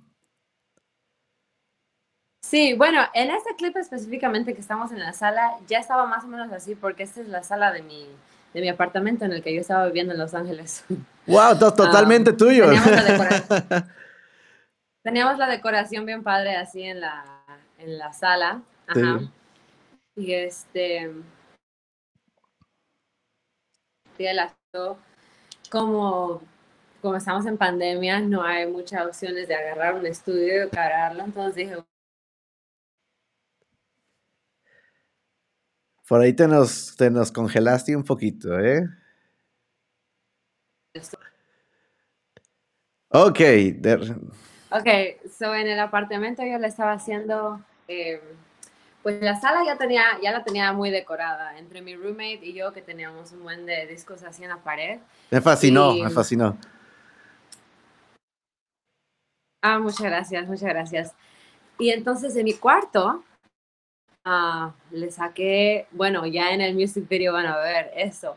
Sí, 2.53 2.75
bueno, 2.75 3.01
en 3.15 3.31
este 3.31 3.57
clip 3.57 3.75
específicamente 3.79 4.53
que 4.53 4.61
estamos 4.61 4.93
en 4.93 5.01
la 5.01 5.15
sala, 5.15 5.57
ya 5.69 5.79
estaba 5.79 6.05
más 6.05 6.23
o 6.25 6.29
menos 6.29 6.53
así 6.53 6.75
porque 6.75 7.03
esta 7.03 7.23
es 7.23 7.29
la 7.29 7.43
sala 7.43 7.73
de 7.73 7.81
mi, 7.81 8.07
de 8.53 8.61
mi 8.61 8.69
apartamento 8.69 9.25
en 9.25 9.33
el 9.33 9.43
que 9.43 9.55
yo 9.55 9.63
estaba 9.63 9.87
viviendo 9.87 10.13
en 10.13 10.19
Los 10.19 10.35
Ángeles. 10.35 10.85
¡Wow! 11.27 11.59
totalmente 11.59 12.33
ah, 12.33 12.37
tuyo. 12.37 12.67
Teníamos 15.03 15.39
la, 15.39 15.47
decoración, 15.47 16.05
bien 16.05 16.23
padre 16.23 16.57
así 16.57 16.83
en 16.83 17.01
la, 17.01 17.25
en 17.79 17.97
la 17.97 18.13
sala. 18.13 18.61
Ajá. 18.87 19.21
Y 20.15 20.35
este, 20.35 21.11
como, 25.71 26.43
como 27.01 27.17
estamos 27.17 27.47
en 27.47 27.57
pandemia, 27.57 28.21
no 28.21 28.43
hay 28.43 28.67
muchas 28.67 29.07
opciones 29.07 29.49
de 29.49 29.55
agarrar 29.55 29.95
un 29.95 30.05
estudio 30.05 30.67
y 30.67 30.69
cargarlo, 30.69 31.25
entonces 31.25 31.55
dije... 31.55 31.83
Por 36.09 36.21
ahí 36.21 36.33
te 36.33 36.47
nos, 36.49 36.97
te 36.97 37.11
nos 37.11 37.33
congelaste 37.33 37.97
un 37.97 38.05
poquito, 38.05 38.59
¿eh? 38.59 38.87
Ok. 43.09 43.41
Ok, 44.71 44.89
so 45.39 45.55
en 45.55 45.69
el 45.69 45.81
apartamento 45.81 46.43
yo 46.45 46.59
le 46.59 46.69
estaba 46.69 46.93
haciendo... 46.93 47.61
Eh, 47.89 48.21
pues 49.03 49.21
la 49.21 49.39
sala 49.41 49.65
ya 49.67 49.77
tenía, 49.77 50.05
ya 50.23 50.31
la 50.31 50.45
tenía 50.45 50.73
muy 50.73 50.91
decorada, 50.91 51.59
entre 51.59 51.83
mi 51.83 51.97
roommate 51.97 52.41
y 52.43 52.53
yo 52.53 52.73
que 52.73 52.83
teníamos 52.83 53.33
un 53.33 53.43
buen 53.43 53.67
de 53.67 53.87
discos 53.87 54.23
así 54.23 54.45
en 54.45 54.51
la 54.51 54.59
pared. 54.59 55.01
Me 55.31 55.41
fascinó, 55.41 55.95
me 55.95 56.09
fascinó. 56.09 56.57
Ah, 59.61 59.79
muchas 59.81 60.03
gracias, 60.03 60.47
muchas 60.47 60.69
gracias. 60.69 61.15
Y 61.79 61.91
entonces 61.91 62.37
en 62.37 62.45
mi 62.45 62.55
cuarto 62.55 63.25
le 64.91 65.11
saqué, 65.11 65.87
bueno, 65.91 66.27
ya 66.27 66.53
en 66.53 66.61
el 66.61 66.75
music 66.75 67.09
video 67.09 67.33
van 67.33 67.47
a 67.47 67.57
ver 67.59 67.91
eso, 67.97 68.37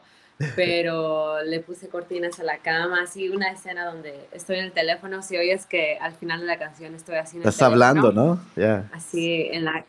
pero 0.55 1.41
le 1.45 1.59
puse 1.59 1.89
cortinas 1.89 2.39
a 2.39 2.43
la 2.43 2.57
cama, 2.57 3.03
así 3.03 3.29
una 3.29 3.51
escena 3.51 3.85
donde 3.85 4.27
estoy 4.31 4.57
en 4.57 4.65
el 4.65 4.71
teléfono, 4.71 5.21
si 5.21 5.37
oyes 5.37 5.65
que 5.65 5.97
al 5.99 6.13
final 6.13 6.41
de 6.41 6.47
la 6.47 6.57
canción 6.57 6.95
estoy 6.95 7.15
haciendo... 7.15 7.47
Estás 7.47 7.61
hablando, 7.61 8.11
¿no? 8.11 8.39
Ya. 8.55 8.89
Así 8.93 9.47
en 9.51 9.65
la, 9.65 9.85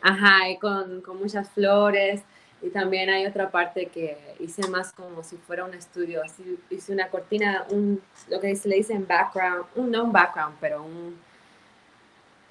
Ajá, 0.00 0.48
y 0.48 0.58
con, 0.58 1.00
con, 1.00 1.18
muchas 1.18 1.48
flores. 1.50 2.22
Y 2.60 2.70
también 2.70 3.08
hay 3.08 3.24
otra 3.26 3.50
parte 3.50 3.86
que 3.86 4.18
hice 4.40 4.68
más 4.68 4.92
como 4.92 5.22
si 5.22 5.36
fuera 5.36 5.64
un 5.64 5.74
estudio. 5.74 6.22
Así 6.24 6.58
hice 6.70 6.92
una 6.92 7.08
cortina, 7.08 7.64
un, 7.70 8.00
lo 8.28 8.40
que 8.40 8.54
se 8.56 8.68
le 8.68 8.76
dice 8.76 8.94
en 8.94 9.06
background, 9.06 9.64
un, 9.76 9.90
no 9.90 10.04
un 10.04 10.12
background, 10.12 10.56
pero 10.60 10.82
un... 10.82 11.16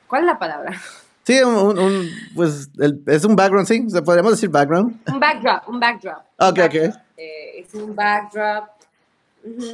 ¿Cuál 0.07 0.21
es 0.21 0.27
la 0.27 0.39
palabra? 0.39 0.71
Sí, 1.27 1.41
un, 1.41 1.77
un 1.77 2.09
pues 2.33 2.69
es 3.05 3.25
un 3.25 3.35
background, 3.35 3.67
sí, 3.67 3.85
podríamos 4.05 4.31
decir 4.31 4.47
background. 4.47 4.97
Un 5.11 5.19
backdrop, 5.19 5.67
un 5.67 5.77
backdrop. 5.77 6.23
Ok, 6.39 6.59
ok. 6.65 6.95
Eh, 7.17 7.59
hice 7.59 7.83
un 7.83 7.93
backdrop 7.93 8.69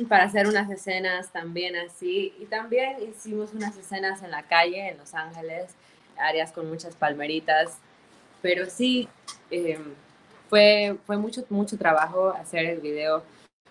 para 0.09 0.23
hacer 0.23 0.47
unas 0.47 0.67
escenas 0.71 1.31
también 1.31 1.75
así. 1.75 2.33
Y 2.39 2.45
también 2.45 2.97
hicimos 3.07 3.53
unas 3.53 3.77
escenas 3.77 4.23
en 4.23 4.31
la 4.31 4.41
calle 4.41 4.89
en 4.89 4.97
Los 4.97 5.13
Ángeles 5.13 5.75
áreas 6.17 6.51
con 6.51 6.67
muchas 6.67 6.95
palmeritas, 6.95 7.77
pero 8.41 8.65
sí, 8.67 9.07
eh, 9.51 9.77
fue, 10.49 10.97
fue 11.05 11.17
mucho, 11.17 11.45
mucho 11.49 11.77
trabajo 11.77 12.29
hacer 12.29 12.65
el 12.65 12.79
video, 12.79 13.23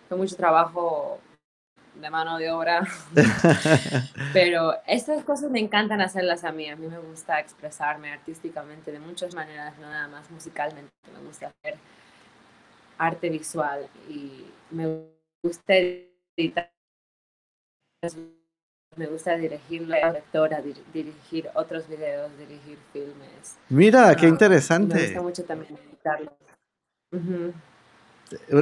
fue 0.09 0.17
mucho 0.19 0.37
trabajo 0.37 1.19
de 2.03 2.11
mano 2.11 2.37
de 2.37 2.51
obra, 2.51 2.87
pero 4.35 4.75
estas 4.87 5.25
cosas 5.25 5.51
me 5.51 5.61
encantan 5.61 6.01
hacerlas 6.01 6.45
a 6.45 6.53
mí, 6.53 6.69
a 6.69 6.77
mí 6.77 6.87
me 6.87 6.99
gusta 6.99 7.41
expresarme 7.41 8.13
artísticamente 8.13 8.93
de 8.93 8.99
muchas 8.99 9.35
maneras, 9.35 9.79
no 9.79 9.89
nada 9.89 10.09
más 10.09 10.31
musicalmente, 10.31 10.93
me 11.15 11.27
gusta 11.27 11.47
hacer 11.47 11.79
arte 12.99 13.31
visual 13.31 13.89
y 14.09 14.45
me 14.71 15.07
gusta 15.43 15.75
editar 15.75 16.71
me 18.97 19.07
gusta 19.07 19.37
dirigir 19.37 19.89
la 19.89 20.13
lectora, 20.13 20.61
dirigir 20.93 21.49
otros 21.55 21.89
videos, 21.89 22.37
dirigir 22.37 22.79
filmes. 22.93 23.57
Mira, 23.69 24.15
qué 24.17 24.27
interesante. 24.27 24.95
Me 24.95 25.03
gusta 25.03 25.23
mucho 25.23 25.45
también 25.45 25.79
editarlos. 25.89 26.35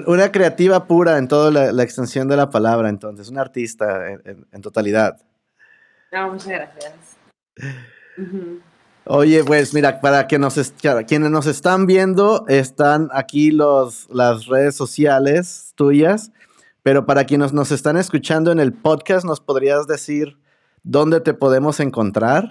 Una 0.06 0.32
creativa 0.32 0.86
pura 0.86 1.18
en 1.18 1.28
toda 1.28 1.72
la, 1.72 1.82
extensión 1.82 2.28
de 2.28 2.36
la 2.36 2.50
palabra, 2.50 2.88
entonces, 2.88 3.28
un 3.28 3.38
artista 3.38 4.08
en, 4.08 4.62
totalidad. 4.62 5.20
No, 6.12 6.32
muchas 6.32 6.48
gracias. 6.48 6.94
Oye, 9.04 9.42
pues 9.44 9.74
mira, 9.74 10.00
para 10.00 10.28
que 10.28 10.38
nos 10.38 10.54
quienes 11.06 11.30
nos 11.30 11.46
están 11.46 11.86
viendo, 11.86 12.44
están 12.48 13.08
aquí 13.12 13.50
los, 13.50 14.08
las 14.10 14.46
redes 14.46 14.76
sociales 14.76 15.72
tuyas. 15.74 16.32
Pero 16.82 17.04
para 17.04 17.24
quienes 17.24 17.52
nos 17.52 17.72
están 17.72 17.96
escuchando 17.96 18.52
en 18.52 18.58
el 18.58 18.72
podcast, 18.72 19.26
¿nos 19.26 19.40
podrías 19.40 19.86
decir 19.86 20.38
dónde 20.82 21.20
te 21.20 21.34
podemos 21.34 21.78
encontrar? 21.78 22.48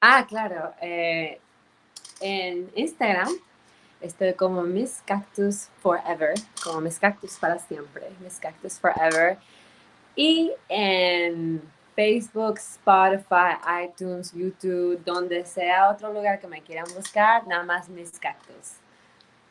Ah, 0.00 0.26
claro. 0.28 0.74
Eh, 0.82 1.40
en 2.20 2.70
Instagram 2.74 3.28
estoy 4.02 4.34
como 4.34 4.62
Miss 4.62 5.02
Cactus 5.06 5.68
Forever, 5.80 6.34
como 6.62 6.80
Miss 6.80 6.98
Cactus 6.98 7.38
para 7.40 7.58
siempre, 7.58 8.10
Miss 8.22 8.38
Cactus 8.40 8.78
Forever. 8.78 9.38
Y 10.14 10.52
en 10.68 11.62
Facebook, 11.94 12.58
Spotify, 12.58 13.56
iTunes, 13.84 14.32
YouTube, 14.32 15.00
donde 15.04 15.44
sea 15.44 15.90
otro 15.90 16.12
lugar 16.12 16.40
que 16.40 16.48
me 16.48 16.62
quieran 16.62 16.86
buscar, 16.94 17.46
nada 17.46 17.64
más 17.64 17.88
Miss 17.88 18.12
Cactus. 18.18 18.82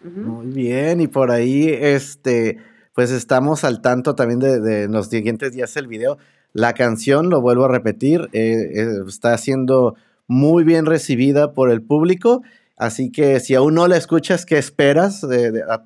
Muy 0.04 0.48
bien, 0.48 1.00
y 1.00 1.08
por 1.08 1.30
ahí, 1.30 1.70
este, 1.70 2.58
pues 2.94 3.12
estamos 3.12 3.64
al 3.64 3.82
tanto 3.82 4.16
también 4.16 4.40
de, 4.40 4.88
los 4.88 5.08
siguientes 5.08 5.54
días 5.54 5.76
el 5.78 5.88
video. 5.88 6.18
La 6.54 6.74
canción, 6.74 7.30
lo 7.30 7.40
vuelvo 7.40 7.66
a 7.66 7.68
repetir, 7.70 8.30
eh, 8.34 8.72
eh, 8.74 8.88
está 9.08 9.38
siendo 9.38 9.96
muy 10.28 10.64
bien 10.64 10.86
recibida 10.86 11.54
por 11.54 11.70
el 11.70 11.82
público. 11.82 12.42
Así 12.82 13.12
que 13.12 13.40
si 13.40 13.54
aún 13.54 13.76
no 13.76 13.88
la 13.88 13.98
escuchas, 13.98 14.46
¿qué 14.46 14.58
esperas? 14.58 15.26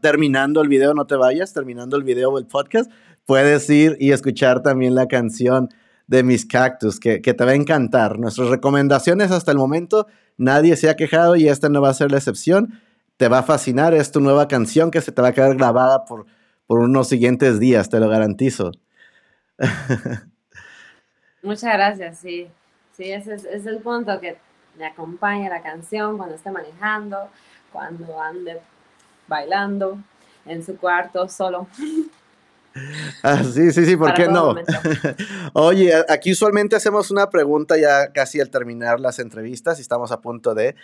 terminando 0.02 0.62
el 0.62 0.70
video, 0.70 0.94
no 0.94 1.06
te 1.06 1.16
vayas, 1.16 1.54
terminando 1.54 1.98
el 1.98 2.04
video 2.04 2.32
o 2.32 2.40
el 2.40 2.48
podcast, 2.48 2.90
puedes 3.26 3.70
ir 3.70 3.98
y 4.00 4.12
escuchar 4.12 4.62
también 4.64 4.96
la 4.96 5.08
canción 5.08 5.70
de 6.08 6.24
Mis 6.24 6.46
Cactus, 6.46 7.00
que, 7.00 7.22
que, 7.22 7.34
te 7.34 7.44
va 7.44 7.52
a 7.52 7.56
encantar. 7.56 8.20
Nuestras 8.20 8.50
recomendaciones 8.50 9.32
hasta 9.32 9.52
el 9.52 9.58
momento, 9.58 10.08
nadie 10.38 10.76
se 10.78 10.90
ha 10.90 10.96
quejado 10.96 11.36
y 11.36 11.50
esta 11.50 11.68
no 11.70 11.82
va 11.82 11.90
a 11.90 11.94
ser 11.94 12.12
la 12.12 12.18
excepción. 12.18 12.80
Te 13.18 13.28
va 13.28 13.40
a 13.40 13.44
fascinar, 13.44 13.94
es 13.94 14.12
tu 14.12 14.22
nueva 14.22 14.48
canción 14.48 14.90
que 14.90 15.02
se 15.02 15.12
te 15.12 15.22
va 15.22 15.30
a 15.30 15.34
quedar 15.34 15.56
grabada 15.56 16.06
por 16.06 16.26
por 16.68 16.80
unos 16.80 17.08
siguientes 17.08 17.60
días, 17.60 17.90
te 17.90 18.00
lo 18.00 18.10
garantizo. 18.10 18.72
Muchas 21.44 21.74
gracias, 21.74 22.18
sí. 22.18 22.48
Sí, 22.94 23.12
ese 23.12 23.36
es, 23.36 23.66
el 23.66 23.80
punto 23.80 24.20
que 24.22 24.38
me 24.78 24.86
acompaña 24.86 25.50
la 25.50 25.62
canción 25.62 26.18
cuando 26.18 26.36
esté 26.36 26.52
manejando, 26.52 27.30
cuando 27.72 28.22
ande 28.22 28.62
bailando 29.28 29.98
en 30.46 30.64
su 30.64 30.78
cuarto 30.78 31.28
solo. 31.28 31.68
Ah, 33.24 33.42
sí, 33.44 33.72
sí, 33.72 33.86
sí, 33.86 33.96
¿por 33.96 34.14
qué 34.14 34.28
no? 34.28 34.54
Oye, 35.54 35.94
aquí 36.10 36.34
usualmente 36.34 36.76
hacemos 36.76 37.10
una 37.10 37.30
pregunta 37.30 37.78
ya 37.78 38.12
casi 38.12 38.42
al 38.42 38.50
terminar 38.50 39.00
las 39.00 39.20
entrevistas 39.20 39.80
y 39.80 39.82
estamos 39.82 40.12
a 40.12 40.22
punto 40.22 40.54
de... 40.54 40.76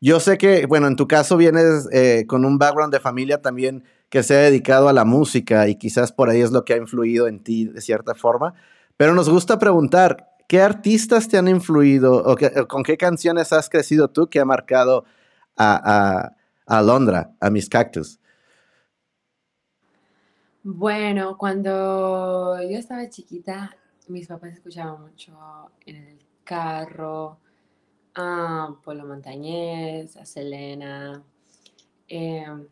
Yo 0.00 0.18
sé 0.18 0.38
que, 0.38 0.64
bueno, 0.64 0.86
en 0.86 0.96
tu 0.96 1.06
caso 1.06 1.36
vienes 1.36 1.86
eh, 1.92 2.24
con 2.26 2.46
un 2.46 2.56
background 2.56 2.92
de 2.92 3.00
familia 3.00 3.42
también 3.42 3.84
que 4.08 4.22
se 4.22 4.34
ha 4.34 4.40
dedicado 4.40 4.88
a 4.88 4.94
la 4.94 5.04
música 5.04 5.68
y 5.68 5.74
quizás 5.74 6.10
por 6.12 6.30
ahí 6.30 6.40
es 6.40 6.52
lo 6.52 6.64
que 6.64 6.72
ha 6.72 6.78
influido 6.78 7.28
en 7.28 7.42
ti 7.42 7.66
de 7.66 7.80
cierta 7.82 8.14
forma. 8.14 8.54
Pero 8.96 9.14
nos 9.14 9.28
gusta 9.28 9.58
preguntar, 9.58 10.29
¿qué 10.50 10.60
artistas 10.60 11.28
te 11.28 11.38
han 11.38 11.46
influido 11.46 12.24
o, 12.24 12.36
con 12.66 12.82
qué 12.82 12.96
canciones 12.96 13.52
has 13.52 13.70
crecido 13.70 14.08
tú 14.08 14.26
que 14.26 14.40
ha 14.40 14.44
marcado 14.44 15.04
a, 15.56 16.26
a, 16.26 16.36
a 16.66 16.82
Londra, 16.82 17.36
a 17.38 17.50
Miss 17.50 17.68
Cactus? 17.68 18.18
Bueno, 20.64 21.38
cuando 21.38 22.60
yo 22.62 22.78
estaba 22.78 23.08
chiquita, 23.08 23.76
mis 24.08 24.26
papás 24.26 24.54
escuchaban 24.54 25.00
mucho 25.00 25.32
en 25.86 25.94
el 25.94 26.18
carro 26.42 27.38
a 28.16 28.74
Polo 28.82 29.06
Montañés, 29.06 30.16
a 30.16 30.24
Selena. 30.26 31.22
Em, 32.08 32.66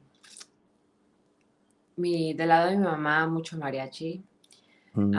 mi, 1.95 2.35
del 2.35 2.49
lado 2.49 2.71
de 2.71 2.77
mi 2.77 2.83
mamá, 2.83 3.29
mucho 3.29 3.57
mariachi. 3.57 4.21
Mm. 4.95 5.15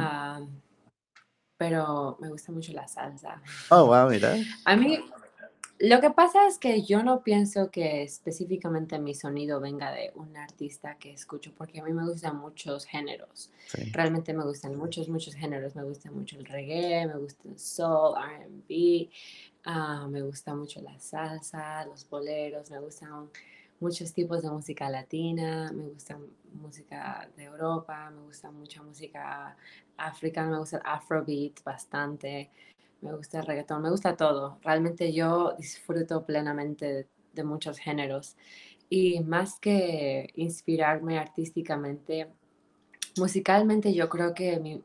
Pero 1.59 2.17
me 2.21 2.29
gusta 2.29 2.53
mucho 2.53 2.71
la 2.71 2.87
salsa. 2.87 3.41
Oh, 3.69 3.87
wow, 3.87 4.09
mira. 4.09 4.33
A 4.63 4.77
mí, 4.77 4.97
lo 5.77 5.99
que 5.99 6.09
pasa 6.09 6.47
es 6.47 6.57
que 6.57 6.83
yo 6.83 7.03
no 7.03 7.21
pienso 7.21 7.69
que 7.69 8.01
específicamente 8.01 8.97
mi 8.97 9.13
sonido 9.13 9.59
venga 9.59 9.91
de 9.91 10.13
un 10.15 10.37
artista 10.37 10.95
que 10.97 11.11
escucho, 11.11 11.51
porque 11.57 11.81
a 11.81 11.83
mí 11.83 11.91
me 11.91 12.07
gustan 12.07 12.37
muchos 12.37 12.85
géneros. 12.85 13.51
Realmente 13.91 14.33
me 14.33 14.45
gustan 14.45 14.77
muchos, 14.77 15.09
muchos 15.09 15.35
géneros. 15.35 15.75
Me 15.75 15.83
gusta 15.83 16.09
mucho 16.11 16.39
el 16.39 16.45
reggae, 16.45 17.05
me 17.07 17.17
gusta 17.17 17.49
el 17.49 17.59
soul, 17.59 18.15
RB, 18.17 19.09
ah, 19.65 20.07
me 20.09 20.21
gusta 20.21 20.55
mucho 20.55 20.81
la 20.81 20.97
salsa, 20.97 21.85
los 21.87 22.09
boleros, 22.09 22.71
me 22.71 22.79
gustan 22.79 23.29
muchos 23.79 24.13
tipos 24.13 24.41
de 24.41 24.50
música 24.50 24.89
latina, 24.89 25.71
me 25.74 25.89
gusta 25.89 26.17
música 26.53 27.29
de 27.36 27.45
Europa, 27.45 28.09
me 28.12 28.21
gusta 28.24 28.51
mucha 28.51 28.81
música 28.83 29.55
africana, 29.98 30.51
me 30.51 30.59
gusta 30.59 30.77
el 30.77 30.83
afrobeat 30.86 31.63
bastante, 31.63 32.51
me 33.01 33.15
gusta 33.15 33.39
el 33.39 33.45
reggaetón, 33.45 33.81
me 33.81 33.89
gusta 33.89 34.15
todo. 34.17 34.59
Realmente 34.62 35.13
yo 35.13 35.53
disfruto 35.57 36.25
plenamente 36.25 37.07
de 37.33 37.43
muchos 37.43 37.77
géneros. 37.77 38.36
Y 38.89 39.19
más 39.21 39.59
que 39.59 40.31
inspirarme 40.36 41.19
artísticamente, 41.19 42.27
musicalmente 43.17 43.93
yo 43.93 44.09
creo 44.09 44.33
que 44.33 44.59
mi, 44.59 44.83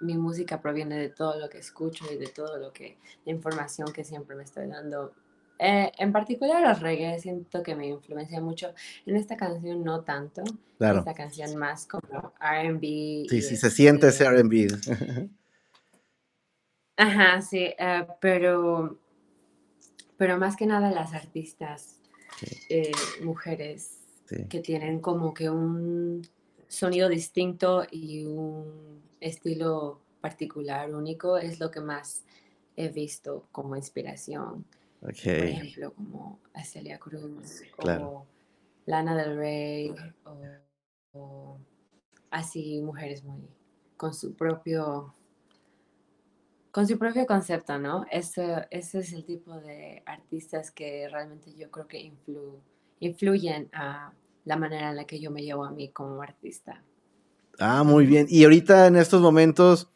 mi 0.00 0.16
música 0.16 0.60
proviene 0.60 0.96
de 0.98 1.08
todo 1.08 1.38
lo 1.38 1.48
que 1.48 1.58
escucho 1.58 2.04
y 2.12 2.16
de 2.16 2.28
todo 2.28 2.58
lo 2.58 2.72
que, 2.72 2.98
la 3.24 3.32
información 3.32 3.92
que 3.92 4.04
siempre 4.04 4.36
me 4.36 4.44
estoy 4.44 4.68
dando. 4.68 5.12
Eh, 5.64 5.92
en 5.96 6.10
particular 6.12 6.64
el 6.64 6.80
reggae 6.80 7.20
siento 7.20 7.62
que 7.62 7.76
me 7.76 7.86
influencia 7.86 8.40
mucho. 8.40 8.74
En 9.06 9.14
esta 9.14 9.36
canción 9.36 9.84
no 9.84 10.02
tanto. 10.02 10.42
Claro. 10.76 10.98
Esta 10.98 11.14
canción 11.14 11.56
más 11.56 11.86
como 11.86 12.32
R&B. 12.40 13.26
Sí, 13.30 13.42
sí, 13.42 13.56
se 13.56 13.70
siente 13.70 14.08
ese 14.08 14.24
R&B. 14.24 14.66
Ajá, 16.96 17.40
sí, 17.42 17.72
eh, 17.78 18.06
pero, 18.20 18.98
pero 20.16 20.36
más 20.36 20.56
que 20.56 20.66
nada 20.66 20.90
las 20.90 21.14
artistas 21.14 22.00
eh, 22.68 22.90
mujeres 23.22 23.98
Sí. 24.24 24.46
que 24.48 24.60
tienen 24.60 25.00
como 25.00 25.34
que 25.34 25.50
un 25.50 26.22
sonido 26.66 27.08
distinto 27.08 27.84
y 27.90 28.24
un 28.24 29.02
estilo 29.20 30.00
particular, 30.20 30.92
único, 30.94 31.36
es 31.38 31.60
lo 31.60 31.70
que 31.70 31.80
más 31.80 32.24
he 32.76 32.88
visto 32.88 33.46
como 33.52 33.76
inspiración. 33.76 34.64
Por 35.02 35.10
Ok, 35.10 35.26
ejemplo, 35.48 35.92
como 35.94 36.40
Celia 36.64 36.98
Cruz 36.98 37.62
Claro. 37.78 38.04
o 38.04 38.26
Lana 38.86 39.16
del 39.16 39.36
Rey 39.36 39.94
o, 40.24 40.38
o 41.12 41.58
así 42.30 42.80
mujeres 42.80 43.24
muy 43.24 43.40
con 43.96 44.14
su 44.14 44.34
propio 44.34 45.12
con 46.70 46.86
su 46.88 46.98
propio 46.98 47.26
concepto, 47.26 47.78
¿no? 47.78 48.06
Ese, 48.10 48.66
ese 48.70 49.00
es 49.00 49.12
el 49.12 49.24
tipo 49.24 49.60
de 49.60 50.02
artistas 50.06 50.70
que 50.70 51.06
realmente 51.08 51.52
yo 51.54 51.70
creo 51.70 51.86
que 51.86 51.98
influ- 52.00 52.60
influyen 53.00 53.68
a 53.74 54.12
la 54.46 54.56
manera 54.56 54.88
en 54.90 54.96
la 54.96 55.04
que 55.04 55.20
yo 55.20 55.30
me 55.30 55.42
llevo 55.42 55.64
a 55.64 55.70
mí 55.70 55.90
como 55.90 56.22
artista. 56.22 56.82
Ah, 57.58 57.84
muy 57.84 58.06
bien. 58.06 58.26
Y 58.28 58.44
ahorita 58.44 58.86
en 58.86 58.96
estos 58.96 59.20
momentos, 59.20 59.90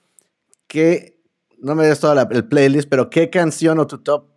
¿qué? 0.67 1.19
No 1.59 1.75
me 1.75 1.87
des 1.87 2.01
todo 2.01 2.15
la- 2.15 2.29
el 2.31 2.47
playlist, 2.49 2.89
pero 2.89 3.11
¿qué 3.11 3.31
canción 3.31 3.79
o 3.79 3.87
tu 3.87 3.99
top 3.99 4.29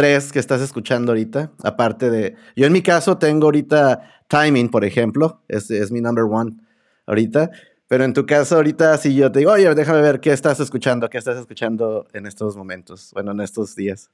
3 0.00 0.32
que 0.32 0.38
estás 0.38 0.62
escuchando 0.62 1.12
ahorita? 1.12 1.50
Aparte 1.62 2.08
de. 2.08 2.34
Yo 2.56 2.64
en 2.64 2.72
mi 2.72 2.80
caso 2.80 3.18
tengo 3.18 3.44
ahorita 3.48 4.24
Timing, 4.28 4.70
por 4.70 4.82
ejemplo. 4.82 5.42
Es, 5.46 5.70
es 5.70 5.92
mi 5.92 6.00
number 6.00 6.24
one 6.24 6.56
ahorita. 7.06 7.50
Pero 7.86 8.04
en 8.04 8.14
tu 8.14 8.24
caso, 8.24 8.56
ahorita, 8.56 8.96
si 8.96 9.14
yo 9.14 9.30
te 9.30 9.40
digo, 9.40 9.52
oye, 9.52 9.74
déjame 9.74 10.00
ver 10.00 10.20
qué 10.20 10.32
estás 10.32 10.58
escuchando, 10.58 11.10
qué 11.10 11.18
estás 11.18 11.36
escuchando 11.36 12.06
en 12.14 12.24
estos 12.24 12.56
momentos, 12.56 13.10
bueno, 13.12 13.32
en 13.32 13.42
estos 13.42 13.76
días. 13.76 14.10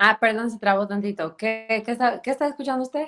Ah, 0.00 0.18
perdón, 0.20 0.50
se 0.50 0.58
trabó 0.58 0.88
tantito. 0.88 1.36
¿Qué, 1.36 1.84
qué 1.86 1.92
está, 1.92 2.20
qué 2.20 2.32
está 2.32 2.48
escuchando 2.48 2.82
usted? 2.82 3.04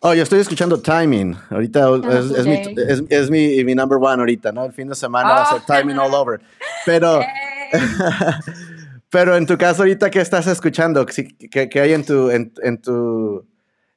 Oh, 0.00 0.14
yo 0.14 0.22
estoy 0.22 0.40
escuchando 0.40 0.80
Timing. 0.80 1.36
Ahorita 1.50 1.94
es, 1.96 2.00
tú, 2.00 2.34
es 2.36 2.46
mi, 2.46 2.64
Jay. 2.64 2.74
es, 2.88 3.02
es 3.10 3.30
mi, 3.30 3.62
mi 3.62 3.74
number 3.74 3.98
one 4.00 4.20
ahorita, 4.20 4.52
¿no? 4.52 4.64
El 4.64 4.72
fin 4.72 4.88
de 4.88 4.94
semana 4.94 5.28
va 5.28 5.42
a 5.42 5.46
ser 5.50 5.60
Oh. 5.60 5.64
Timing 5.66 5.98
all 5.98 6.14
over. 6.14 6.40
Pero. 6.86 7.20
Pero 9.14 9.36
en 9.36 9.46
tu 9.46 9.56
caso 9.56 9.82
ahorita, 9.82 10.10
¿qué 10.10 10.20
estás 10.20 10.48
escuchando? 10.48 11.06
¿Qué, 11.06 11.68
qué 11.68 11.80
hay 11.80 11.92
en 11.92 12.04
tu, 12.04 12.30
en, 12.30 12.52
en 12.64 12.82
tu, 12.82 13.46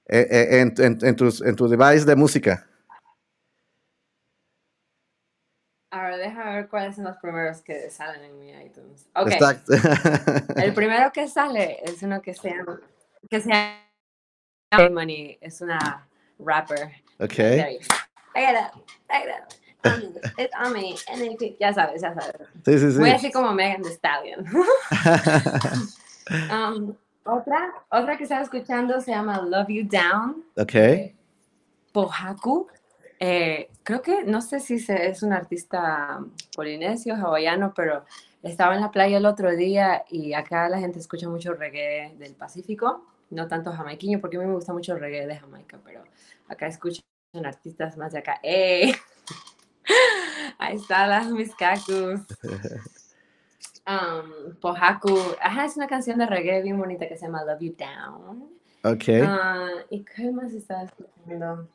eh, 0.05 0.27
eh, 0.29 0.59
en, 0.61 0.75
en- 0.77 0.99
en 1.03 1.15
tus- 1.15 1.41
en 1.41 1.55
tu 1.55 1.67
device 1.67 2.05
de 2.05 2.15
música? 2.15 2.67
Ahora 5.91 6.17
déjame 6.17 6.53
ver 6.57 6.67
cuáles 6.69 6.95
son 6.97 7.05
los 7.05 7.17
primeros 7.17 7.61
que 7.63 7.89
salen 7.89 8.25
en 8.25 8.37
mi 8.39 8.51
iTunes. 8.63 9.07
Ok. 9.15 9.29
Está- 9.31 9.59
El 10.63 10.75
primero 10.75 11.11
que 11.11 11.27
sale 11.27 11.79
es 11.83 12.03
uno 12.03 12.21
que 12.21 12.35
se 12.35 12.49
llama, 12.51 12.79
que 13.27 13.41
se 13.41 13.49
llama 13.49 14.89
Money, 14.91 15.39
es 15.41 15.61
una 15.61 16.07
rapper. 16.37 16.91
ok. 17.19 17.33
There 17.33 17.73
you 17.73 17.79
go. 17.79 17.95
Take 18.35 18.51
it 18.51 18.55
up, 18.55 19.53
It's 20.37 20.53
on 20.59 20.73
me. 20.73 20.95
And 21.09 21.19
then 21.21 21.31
you- 21.39 21.55
ya 21.59 21.73
sabes, 21.73 22.01
ya 22.01 22.13
sabes. 22.13 22.35
Sí, 22.65 22.77
sí, 22.79 22.91
sí. 22.91 22.97
Voy 22.99 23.09
así 23.11 23.31
como 23.31 23.53
Megan 23.53 23.81
Thee 23.81 23.91
Stallion. 23.93 24.45
Um, 26.51 26.93
otra, 27.23 27.73
otra 27.89 28.17
que 28.17 28.23
estaba 28.23 28.41
escuchando 28.41 28.99
se 28.99 29.11
llama 29.11 29.41
Love 29.41 29.69
You 29.69 29.87
Down. 29.89 30.43
ok. 30.57 30.71
de 30.73 31.15
Pohaku. 31.93 32.67
Eh, 33.19 33.69
creo 33.83 34.01
que, 34.01 34.23
no 34.25 34.41
sé 34.41 34.59
si 34.59 34.77
se- 34.77 35.07
es 35.07 35.23
un 35.23 35.31
artista 35.33 36.19
polinesio, 36.55 37.15
hawaiano, 37.15 37.73
pero 37.73 38.03
estaba 38.43 38.75
en 38.75 38.81
la 38.81 38.91
playa 38.91 39.17
el 39.17 39.25
otro 39.25 39.55
día 39.55 40.03
y 40.09 40.33
acá 40.33 40.67
la 40.69 40.79
gente 40.79 40.99
escucha 40.99 41.27
mucho 41.29 41.53
reggae 41.53 42.13
del 42.19 42.35
Pacífico, 42.35 43.05
no 43.29 43.47
tanto 43.47 43.71
jamaiquino, 43.71 44.19
porque 44.19 44.35
a 44.37 44.41
mí 44.41 44.45
me 44.45 44.53
gusta 44.53 44.73
mucho 44.73 44.93
el 44.93 44.99
reggae 44.99 45.25
de 45.27 45.37
Jamaica, 45.37 45.79
pero 45.83 46.03
acá 46.49 46.67
escuchan 46.67 47.03
artistas 47.43 47.97
más 47.97 48.11
de 48.11 48.19
acá. 48.19 48.39
¡Ey! 48.43 48.93
Ahí 50.57 50.75
está 50.75 51.07
las 51.07 51.29
mis 51.31 51.53
cactus. 51.55 52.21
Um, 53.89 54.53
Pohaku, 54.59 55.17
ajá, 55.39 55.63
es 55.63 55.77
una 55.77 55.87
canción 55.87 56.17
de 56.19 56.25
reggae 56.25 56.61
bien 56.61 56.77
bonita 56.77 57.07
que 57.07 57.15
se 57.15 57.25
llama 57.25 57.45
Love 57.45 57.61
You 57.61 57.75
Down. 57.77 58.49
Ok. 58.83 59.03
Ah, 59.25 59.69
¿Y 59.89 60.03
qué 60.03 60.29
más 60.29 60.51
estaba 60.51 60.83
escuchando? 60.83 61.69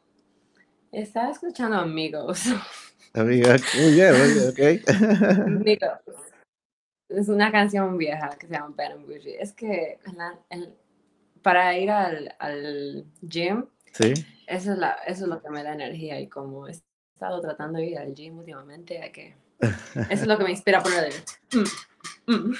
Estaba 0.90 1.30
escuchando 1.30 1.78
Amigos. 1.78 2.42
Amiga, 3.14 3.56
muy 3.80 3.92
bien, 3.92 4.12
muy 4.12 4.28
bien, 4.34 4.48
ok. 4.50 4.88
Amigos. 5.46 5.90
Es 7.08 7.28
una 7.30 7.50
canción 7.50 7.96
vieja 7.96 8.28
que 8.38 8.46
se 8.46 8.52
llama 8.52 8.74
Bad 8.76 8.92
and 8.92 9.06
Bougie. 9.06 9.40
Es 9.42 9.54
que 9.54 9.98
en 10.04 10.18
la- 10.18 10.38
en- 10.50 10.74
para 11.40 11.78
ir 11.78 11.90
al, 11.90 12.34
al 12.38 13.06
gym, 13.22 13.64
Sí. 13.94 14.12
eso 14.46 14.72
es, 14.72 14.78
la, 14.78 14.92
eso 15.06 15.24
es 15.24 15.28
lo 15.30 15.40
que 15.40 15.48
me 15.48 15.62
da 15.62 15.72
energía. 15.72 16.20
Y 16.20 16.28
como 16.28 16.68
he 16.68 16.72
estado 17.22 17.40
tratando 17.40 17.78
de 17.78 17.86
ir 17.86 17.98
al 17.98 18.12
gym 18.14 18.38
últimamente, 18.38 19.00
hay 19.00 19.12
que, 19.12 19.34
eso 19.60 20.22
es 20.22 20.26
lo 20.26 20.36
que 20.36 20.44
me 20.44 20.50
inspira 20.50 20.78
a 20.78 20.82
poner 20.82 21.04
el... 21.04 21.60
mm, 22.26 22.32
mm. 22.32 22.54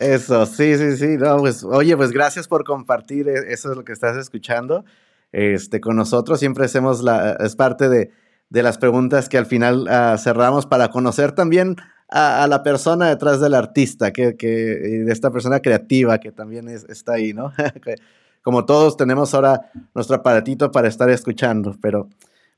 Eso, 0.00 0.46
sí, 0.46 0.76
sí, 0.78 0.96
sí. 0.96 1.16
No, 1.18 1.38
pues, 1.38 1.62
oye, 1.62 1.96
pues 1.96 2.10
gracias 2.10 2.48
por 2.48 2.64
compartir. 2.64 3.28
e- 3.28 3.52
Eso 3.52 3.70
es 3.70 3.76
lo 3.76 3.84
que 3.84 3.92
estás 3.92 4.16
escuchando 4.16 4.84
este, 5.30 5.80
con 5.80 5.94
nosotros. 5.94 6.40
Siempre 6.40 6.64
hacemos 6.64 7.02
la, 7.02 7.32
es 7.34 7.54
parte 7.54 7.88
de, 7.90 8.10
de 8.48 8.62
las 8.62 8.78
preguntas 8.78 9.28
que 9.28 9.36
al 9.38 9.44
final 9.46 9.86
ah, 9.88 10.16
cerramos 10.18 10.64
para 10.66 10.88
conocer 10.88 11.32
también 11.32 11.76
a, 12.08 12.42
a 12.42 12.46
la 12.48 12.62
persona 12.62 13.08
detrás 13.10 13.40
del 13.40 13.54
artista, 13.54 14.10
que, 14.12 14.36
que, 14.36 14.46
de 14.46 15.12
esta 15.12 15.30
persona 15.30 15.60
creativa 15.60 16.18
que 16.18 16.32
también 16.32 16.68
es- 16.68 16.86
está 16.88 17.12
ahí, 17.12 17.32
¿no? 17.34 17.52
Como 18.42 18.64
todos 18.64 18.96
tenemos 18.96 19.34
ahora 19.34 19.70
nuestro 19.94 20.16
aparatito 20.16 20.70
para 20.72 20.88
estar 20.88 21.10
escuchando, 21.10 21.76
pero 21.82 22.08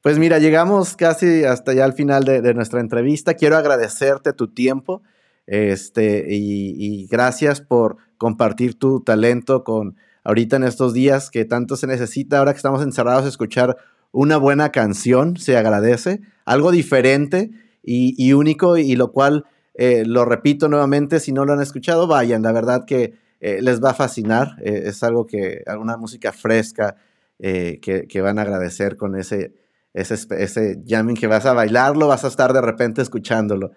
pues 0.03 0.19
mira, 0.19 0.38
llegamos 0.38 0.97
casi 0.97 1.45
hasta 1.45 1.73
ya 1.73 1.85
al 1.85 1.93
final 1.95 2.25
de, 2.25 2.43
de 2.43 2.55
nuestra 2.55 2.81
entrevista. 2.81 3.35
Quiero 3.35 3.57
agradecerte 3.57 4.33
tu 4.33 4.49
tiempo. 4.49 5.03
Este, 5.47 6.27
y, 6.31 7.07
gracias 7.09 7.61
por 7.61 7.97
compartir 8.17 8.79
tu 8.79 9.01
talento 9.01 9.65
con 9.65 9.97
ahorita 10.25 10.57
en 10.57 10.65
estos 10.65 10.95
días 10.95 11.31
que 11.31 11.45
tanto 11.45 11.77
se 11.77 11.87
necesita, 11.87 12.38
ahora 12.38 12.53
que 12.53 12.59
estamos 12.59 12.83
encerrados, 12.83 13.27
escuchar 13.27 13.77
una 14.12 14.37
buena 14.37 14.71
canción, 14.71 15.37
se 15.37 15.57
agradece, 15.57 16.21
algo 16.45 16.71
diferente 16.71 17.51
y, 17.83 18.33
único, 18.33 18.77
y 18.77 18.95
lo 18.95 19.11
cual, 19.11 19.47
eh, 19.75 20.05
lo 20.07 20.25
repito 20.25 20.69
nuevamente, 20.69 21.19
si 21.19 21.33
no 21.33 21.45
lo 21.45 21.55
han 21.55 21.62
escuchado, 21.62 22.07
vayan, 22.07 22.43
la 22.43 22.53
verdad 22.53 22.85
que 22.85 23.15
eh, 23.41 23.61
les 23.61 23.83
va 23.83 23.91
a 23.91 23.95
fascinar, 23.95 24.57
eh, 24.61 24.85
es 24.87 25.03
algo 25.03 25.27
que, 25.27 25.62
alguna 25.67 25.97
música 25.97 26.33
fresca 26.33 26.97
que, 27.38 28.07
que 28.09 28.21
van 28.21 28.38
a 28.38 28.43
agradecer 28.43 28.97
con 28.97 29.19
ese, 29.19 29.53
ese, 29.94 30.14
ese 30.38 30.83
jamming 30.87 31.16
que 31.16 31.26
vas 31.26 31.46
a 31.46 31.52
bailarlo, 31.52 32.09
vas 32.09 32.24
a 32.24 32.28
estar 32.28 32.52
de 32.52 32.61
repente 32.61 33.02
escuchándolo. 33.02 33.72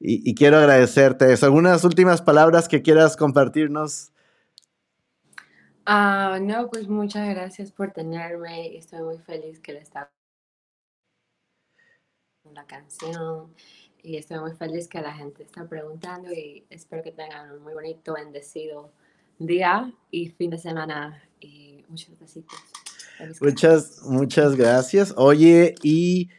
Y, 0.00 0.34
quiero 0.36 0.58
agradecerte 0.58 1.32
eso. 1.32 1.46
¿Algunas 1.46 1.82
últimas 1.82 2.22
palabras 2.22 2.68
que 2.68 2.82
quieras 2.82 3.16
compartirnos? 3.16 4.12
Ah, 5.84 6.38
no, 6.40 6.68
pues 6.68 6.88
muchas 6.88 7.28
gracias 7.28 7.72
por 7.72 7.90
tenerme. 7.90 8.76
Estoy 8.76 9.02
muy 9.02 9.18
feliz 9.18 9.58
que 9.58 9.72
le 9.72 9.80
está 9.80 10.12
la 12.54 12.64
canción 12.64 13.52
y 14.02 14.16
estoy 14.16 14.38
muy 14.38 14.52
feliz 14.52 14.88
que 14.88 15.00
la 15.00 15.12
gente 15.12 15.42
está 15.42 15.68
preguntando 15.68 16.32
y 16.32 16.64
espero 16.70 17.02
que 17.02 17.12
tengan 17.12 17.50
un 17.50 17.62
muy 17.62 17.74
bonito, 17.74 18.14
bendecido 18.14 18.92
día 19.38 19.92
y 20.10 20.28
fin 20.28 20.50
de 20.50 20.58
semana 20.58 21.22
y 21.40 21.84
muchos 21.88 22.18
besitos. 22.18 22.58
Muchas, 23.40 24.02
muchas 24.04 24.56
gracias. 24.56 25.14
Oye, 25.16 25.74
y 25.82 26.30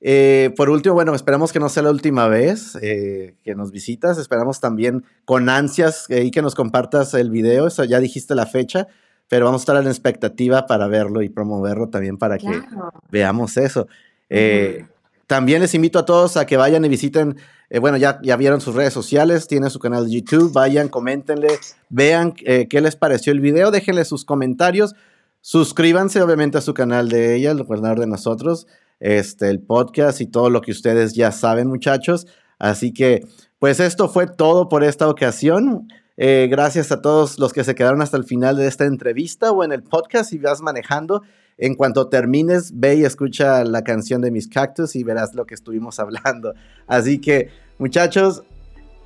eh, 0.00 0.52
por 0.56 0.70
último, 0.70 0.94
bueno, 0.94 1.14
esperamos 1.14 1.52
que 1.52 1.60
no 1.60 1.68
sea 1.68 1.84
la 1.84 1.90
última 1.90 2.28
vez 2.28 2.76
eh, 2.82 3.36
que 3.44 3.54
nos 3.54 3.70
visitas. 3.70 4.18
Esperamos 4.18 4.60
también 4.60 5.04
con 5.24 5.48
ansias 5.48 6.06
eh, 6.10 6.24
y 6.24 6.30
que 6.30 6.42
nos 6.42 6.54
compartas 6.54 7.14
el 7.14 7.30
video. 7.30 7.66
Eso 7.66 7.84
ya 7.84 8.00
dijiste 8.00 8.34
la 8.34 8.46
fecha, 8.46 8.88
pero 9.28 9.46
vamos 9.46 9.62
a 9.62 9.64
estar 9.64 9.76
en 9.76 9.88
expectativa 9.88 10.66
para 10.66 10.88
verlo 10.88 11.22
y 11.22 11.28
promoverlo 11.28 11.88
también 11.88 12.18
para 12.18 12.38
que 12.38 12.62
veamos 13.10 13.56
eso. 13.56 13.86
Ujú. 14.30 14.86
también 15.26 15.60
les 15.60 15.74
invito 15.74 15.98
a 15.98 16.06
todos 16.06 16.38
a 16.38 16.46
que 16.46 16.56
vayan 16.56 16.82
y 16.86 16.88
visiten, 16.88 17.36
eh, 17.72 17.78
bueno, 17.78 17.96
ya, 17.96 18.20
ya 18.22 18.36
vieron 18.36 18.60
sus 18.60 18.74
redes 18.74 18.92
sociales, 18.92 19.48
tiene 19.48 19.70
su 19.70 19.78
canal 19.78 20.04
de 20.04 20.12
YouTube, 20.12 20.52
vayan, 20.52 20.88
coméntenle, 20.88 21.58
vean 21.88 22.34
eh, 22.44 22.66
qué 22.68 22.82
les 22.82 22.96
pareció 22.96 23.32
el 23.32 23.40
video, 23.40 23.70
déjenle 23.70 24.04
sus 24.04 24.26
comentarios, 24.26 24.94
suscríbanse 25.42 26.22
obviamente 26.22 26.56
a 26.56 26.62
su 26.62 26.72
canal 26.72 27.10
de 27.10 27.34
ella, 27.34 27.50
el 27.50 27.66
canal 27.66 27.96
de 27.96 28.06
nosotros, 28.06 28.66
este, 29.00 29.50
el 29.50 29.60
podcast 29.60 30.20
y 30.20 30.26
todo 30.26 30.48
lo 30.48 30.62
que 30.62 30.70
ustedes 30.70 31.12
ya 31.14 31.32
saben, 31.32 31.68
muchachos. 31.68 32.26
Así 32.58 32.94
que, 32.94 33.26
pues 33.58 33.80
esto 33.80 34.08
fue 34.08 34.26
todo 34.26 34.68
por 34.68 34.84
esta 34.84 35.08
ocasión. 35.08 35.88
Eh, 36.16 36.46
gracias 36.48 36.92
a 36.92 37.02
todos 37.02 37.38
los 37.38 37.52
que 37.52 37.64
se 37.64 37.74
quedaron 37.74 38.00
hasta 38.02 38.16
el 38.16 38.24
final 38.24 38.56
de 38.56 38.68
esta 38.68 38.84
entrevista 38.84 39.50
o 39.50 39.64
en 39.64 39.72
el 39.72 39.82
podcast 39.82 40.30
si 40.30 40.38
vas 40.38 40.62
manejando. 40.62 41.22
En 41.58 41.74
cuanto 41.74 42.08
termines, 42.08 42.72
ve 42.78 42.96
y 42.96 43.04
escucha 43.04 43.64
la 43.64 43.82
canción 43.82 44.20
de 44.20 44.30
mis 44.30 44.48
cactus 44.48 44.96
y 44.96 45.02
verás 45.02 45.34
lo 45.34 45.44
que 45.44 45.54
estuvimos 45.54 45.98
hablando. 46.00 46.54
Así 46.86 47.20
que, 47.20 47.50
muchachos, 47.78 48.44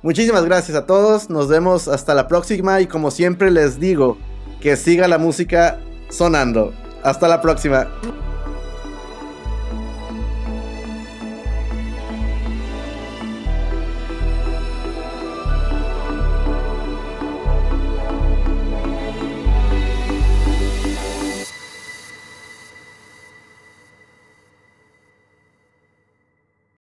muchísimas 0.03 0.45
gracias 0.45 0.77
a 0.77 0.85
todos. 0.85 1.31
Nos 1.31 1.47
vemos 1.47 1.87
hasta 1.87 2.13
la 2.13 2.27
próxima 2.27 2.79
y 2.79 2.85
como 2.85 3.09
siempre 3.09 3.49
les 3.49 3.79
digo, 3.79 4.19
que 4.61 4.75
siga 4.75 5.07
la 5.07 5.17
música 5.17 5.79
sonando. 6.09 6.73
Hasta 7.03 7.27
la 7.27 7.41
próxima. 7.41 7.87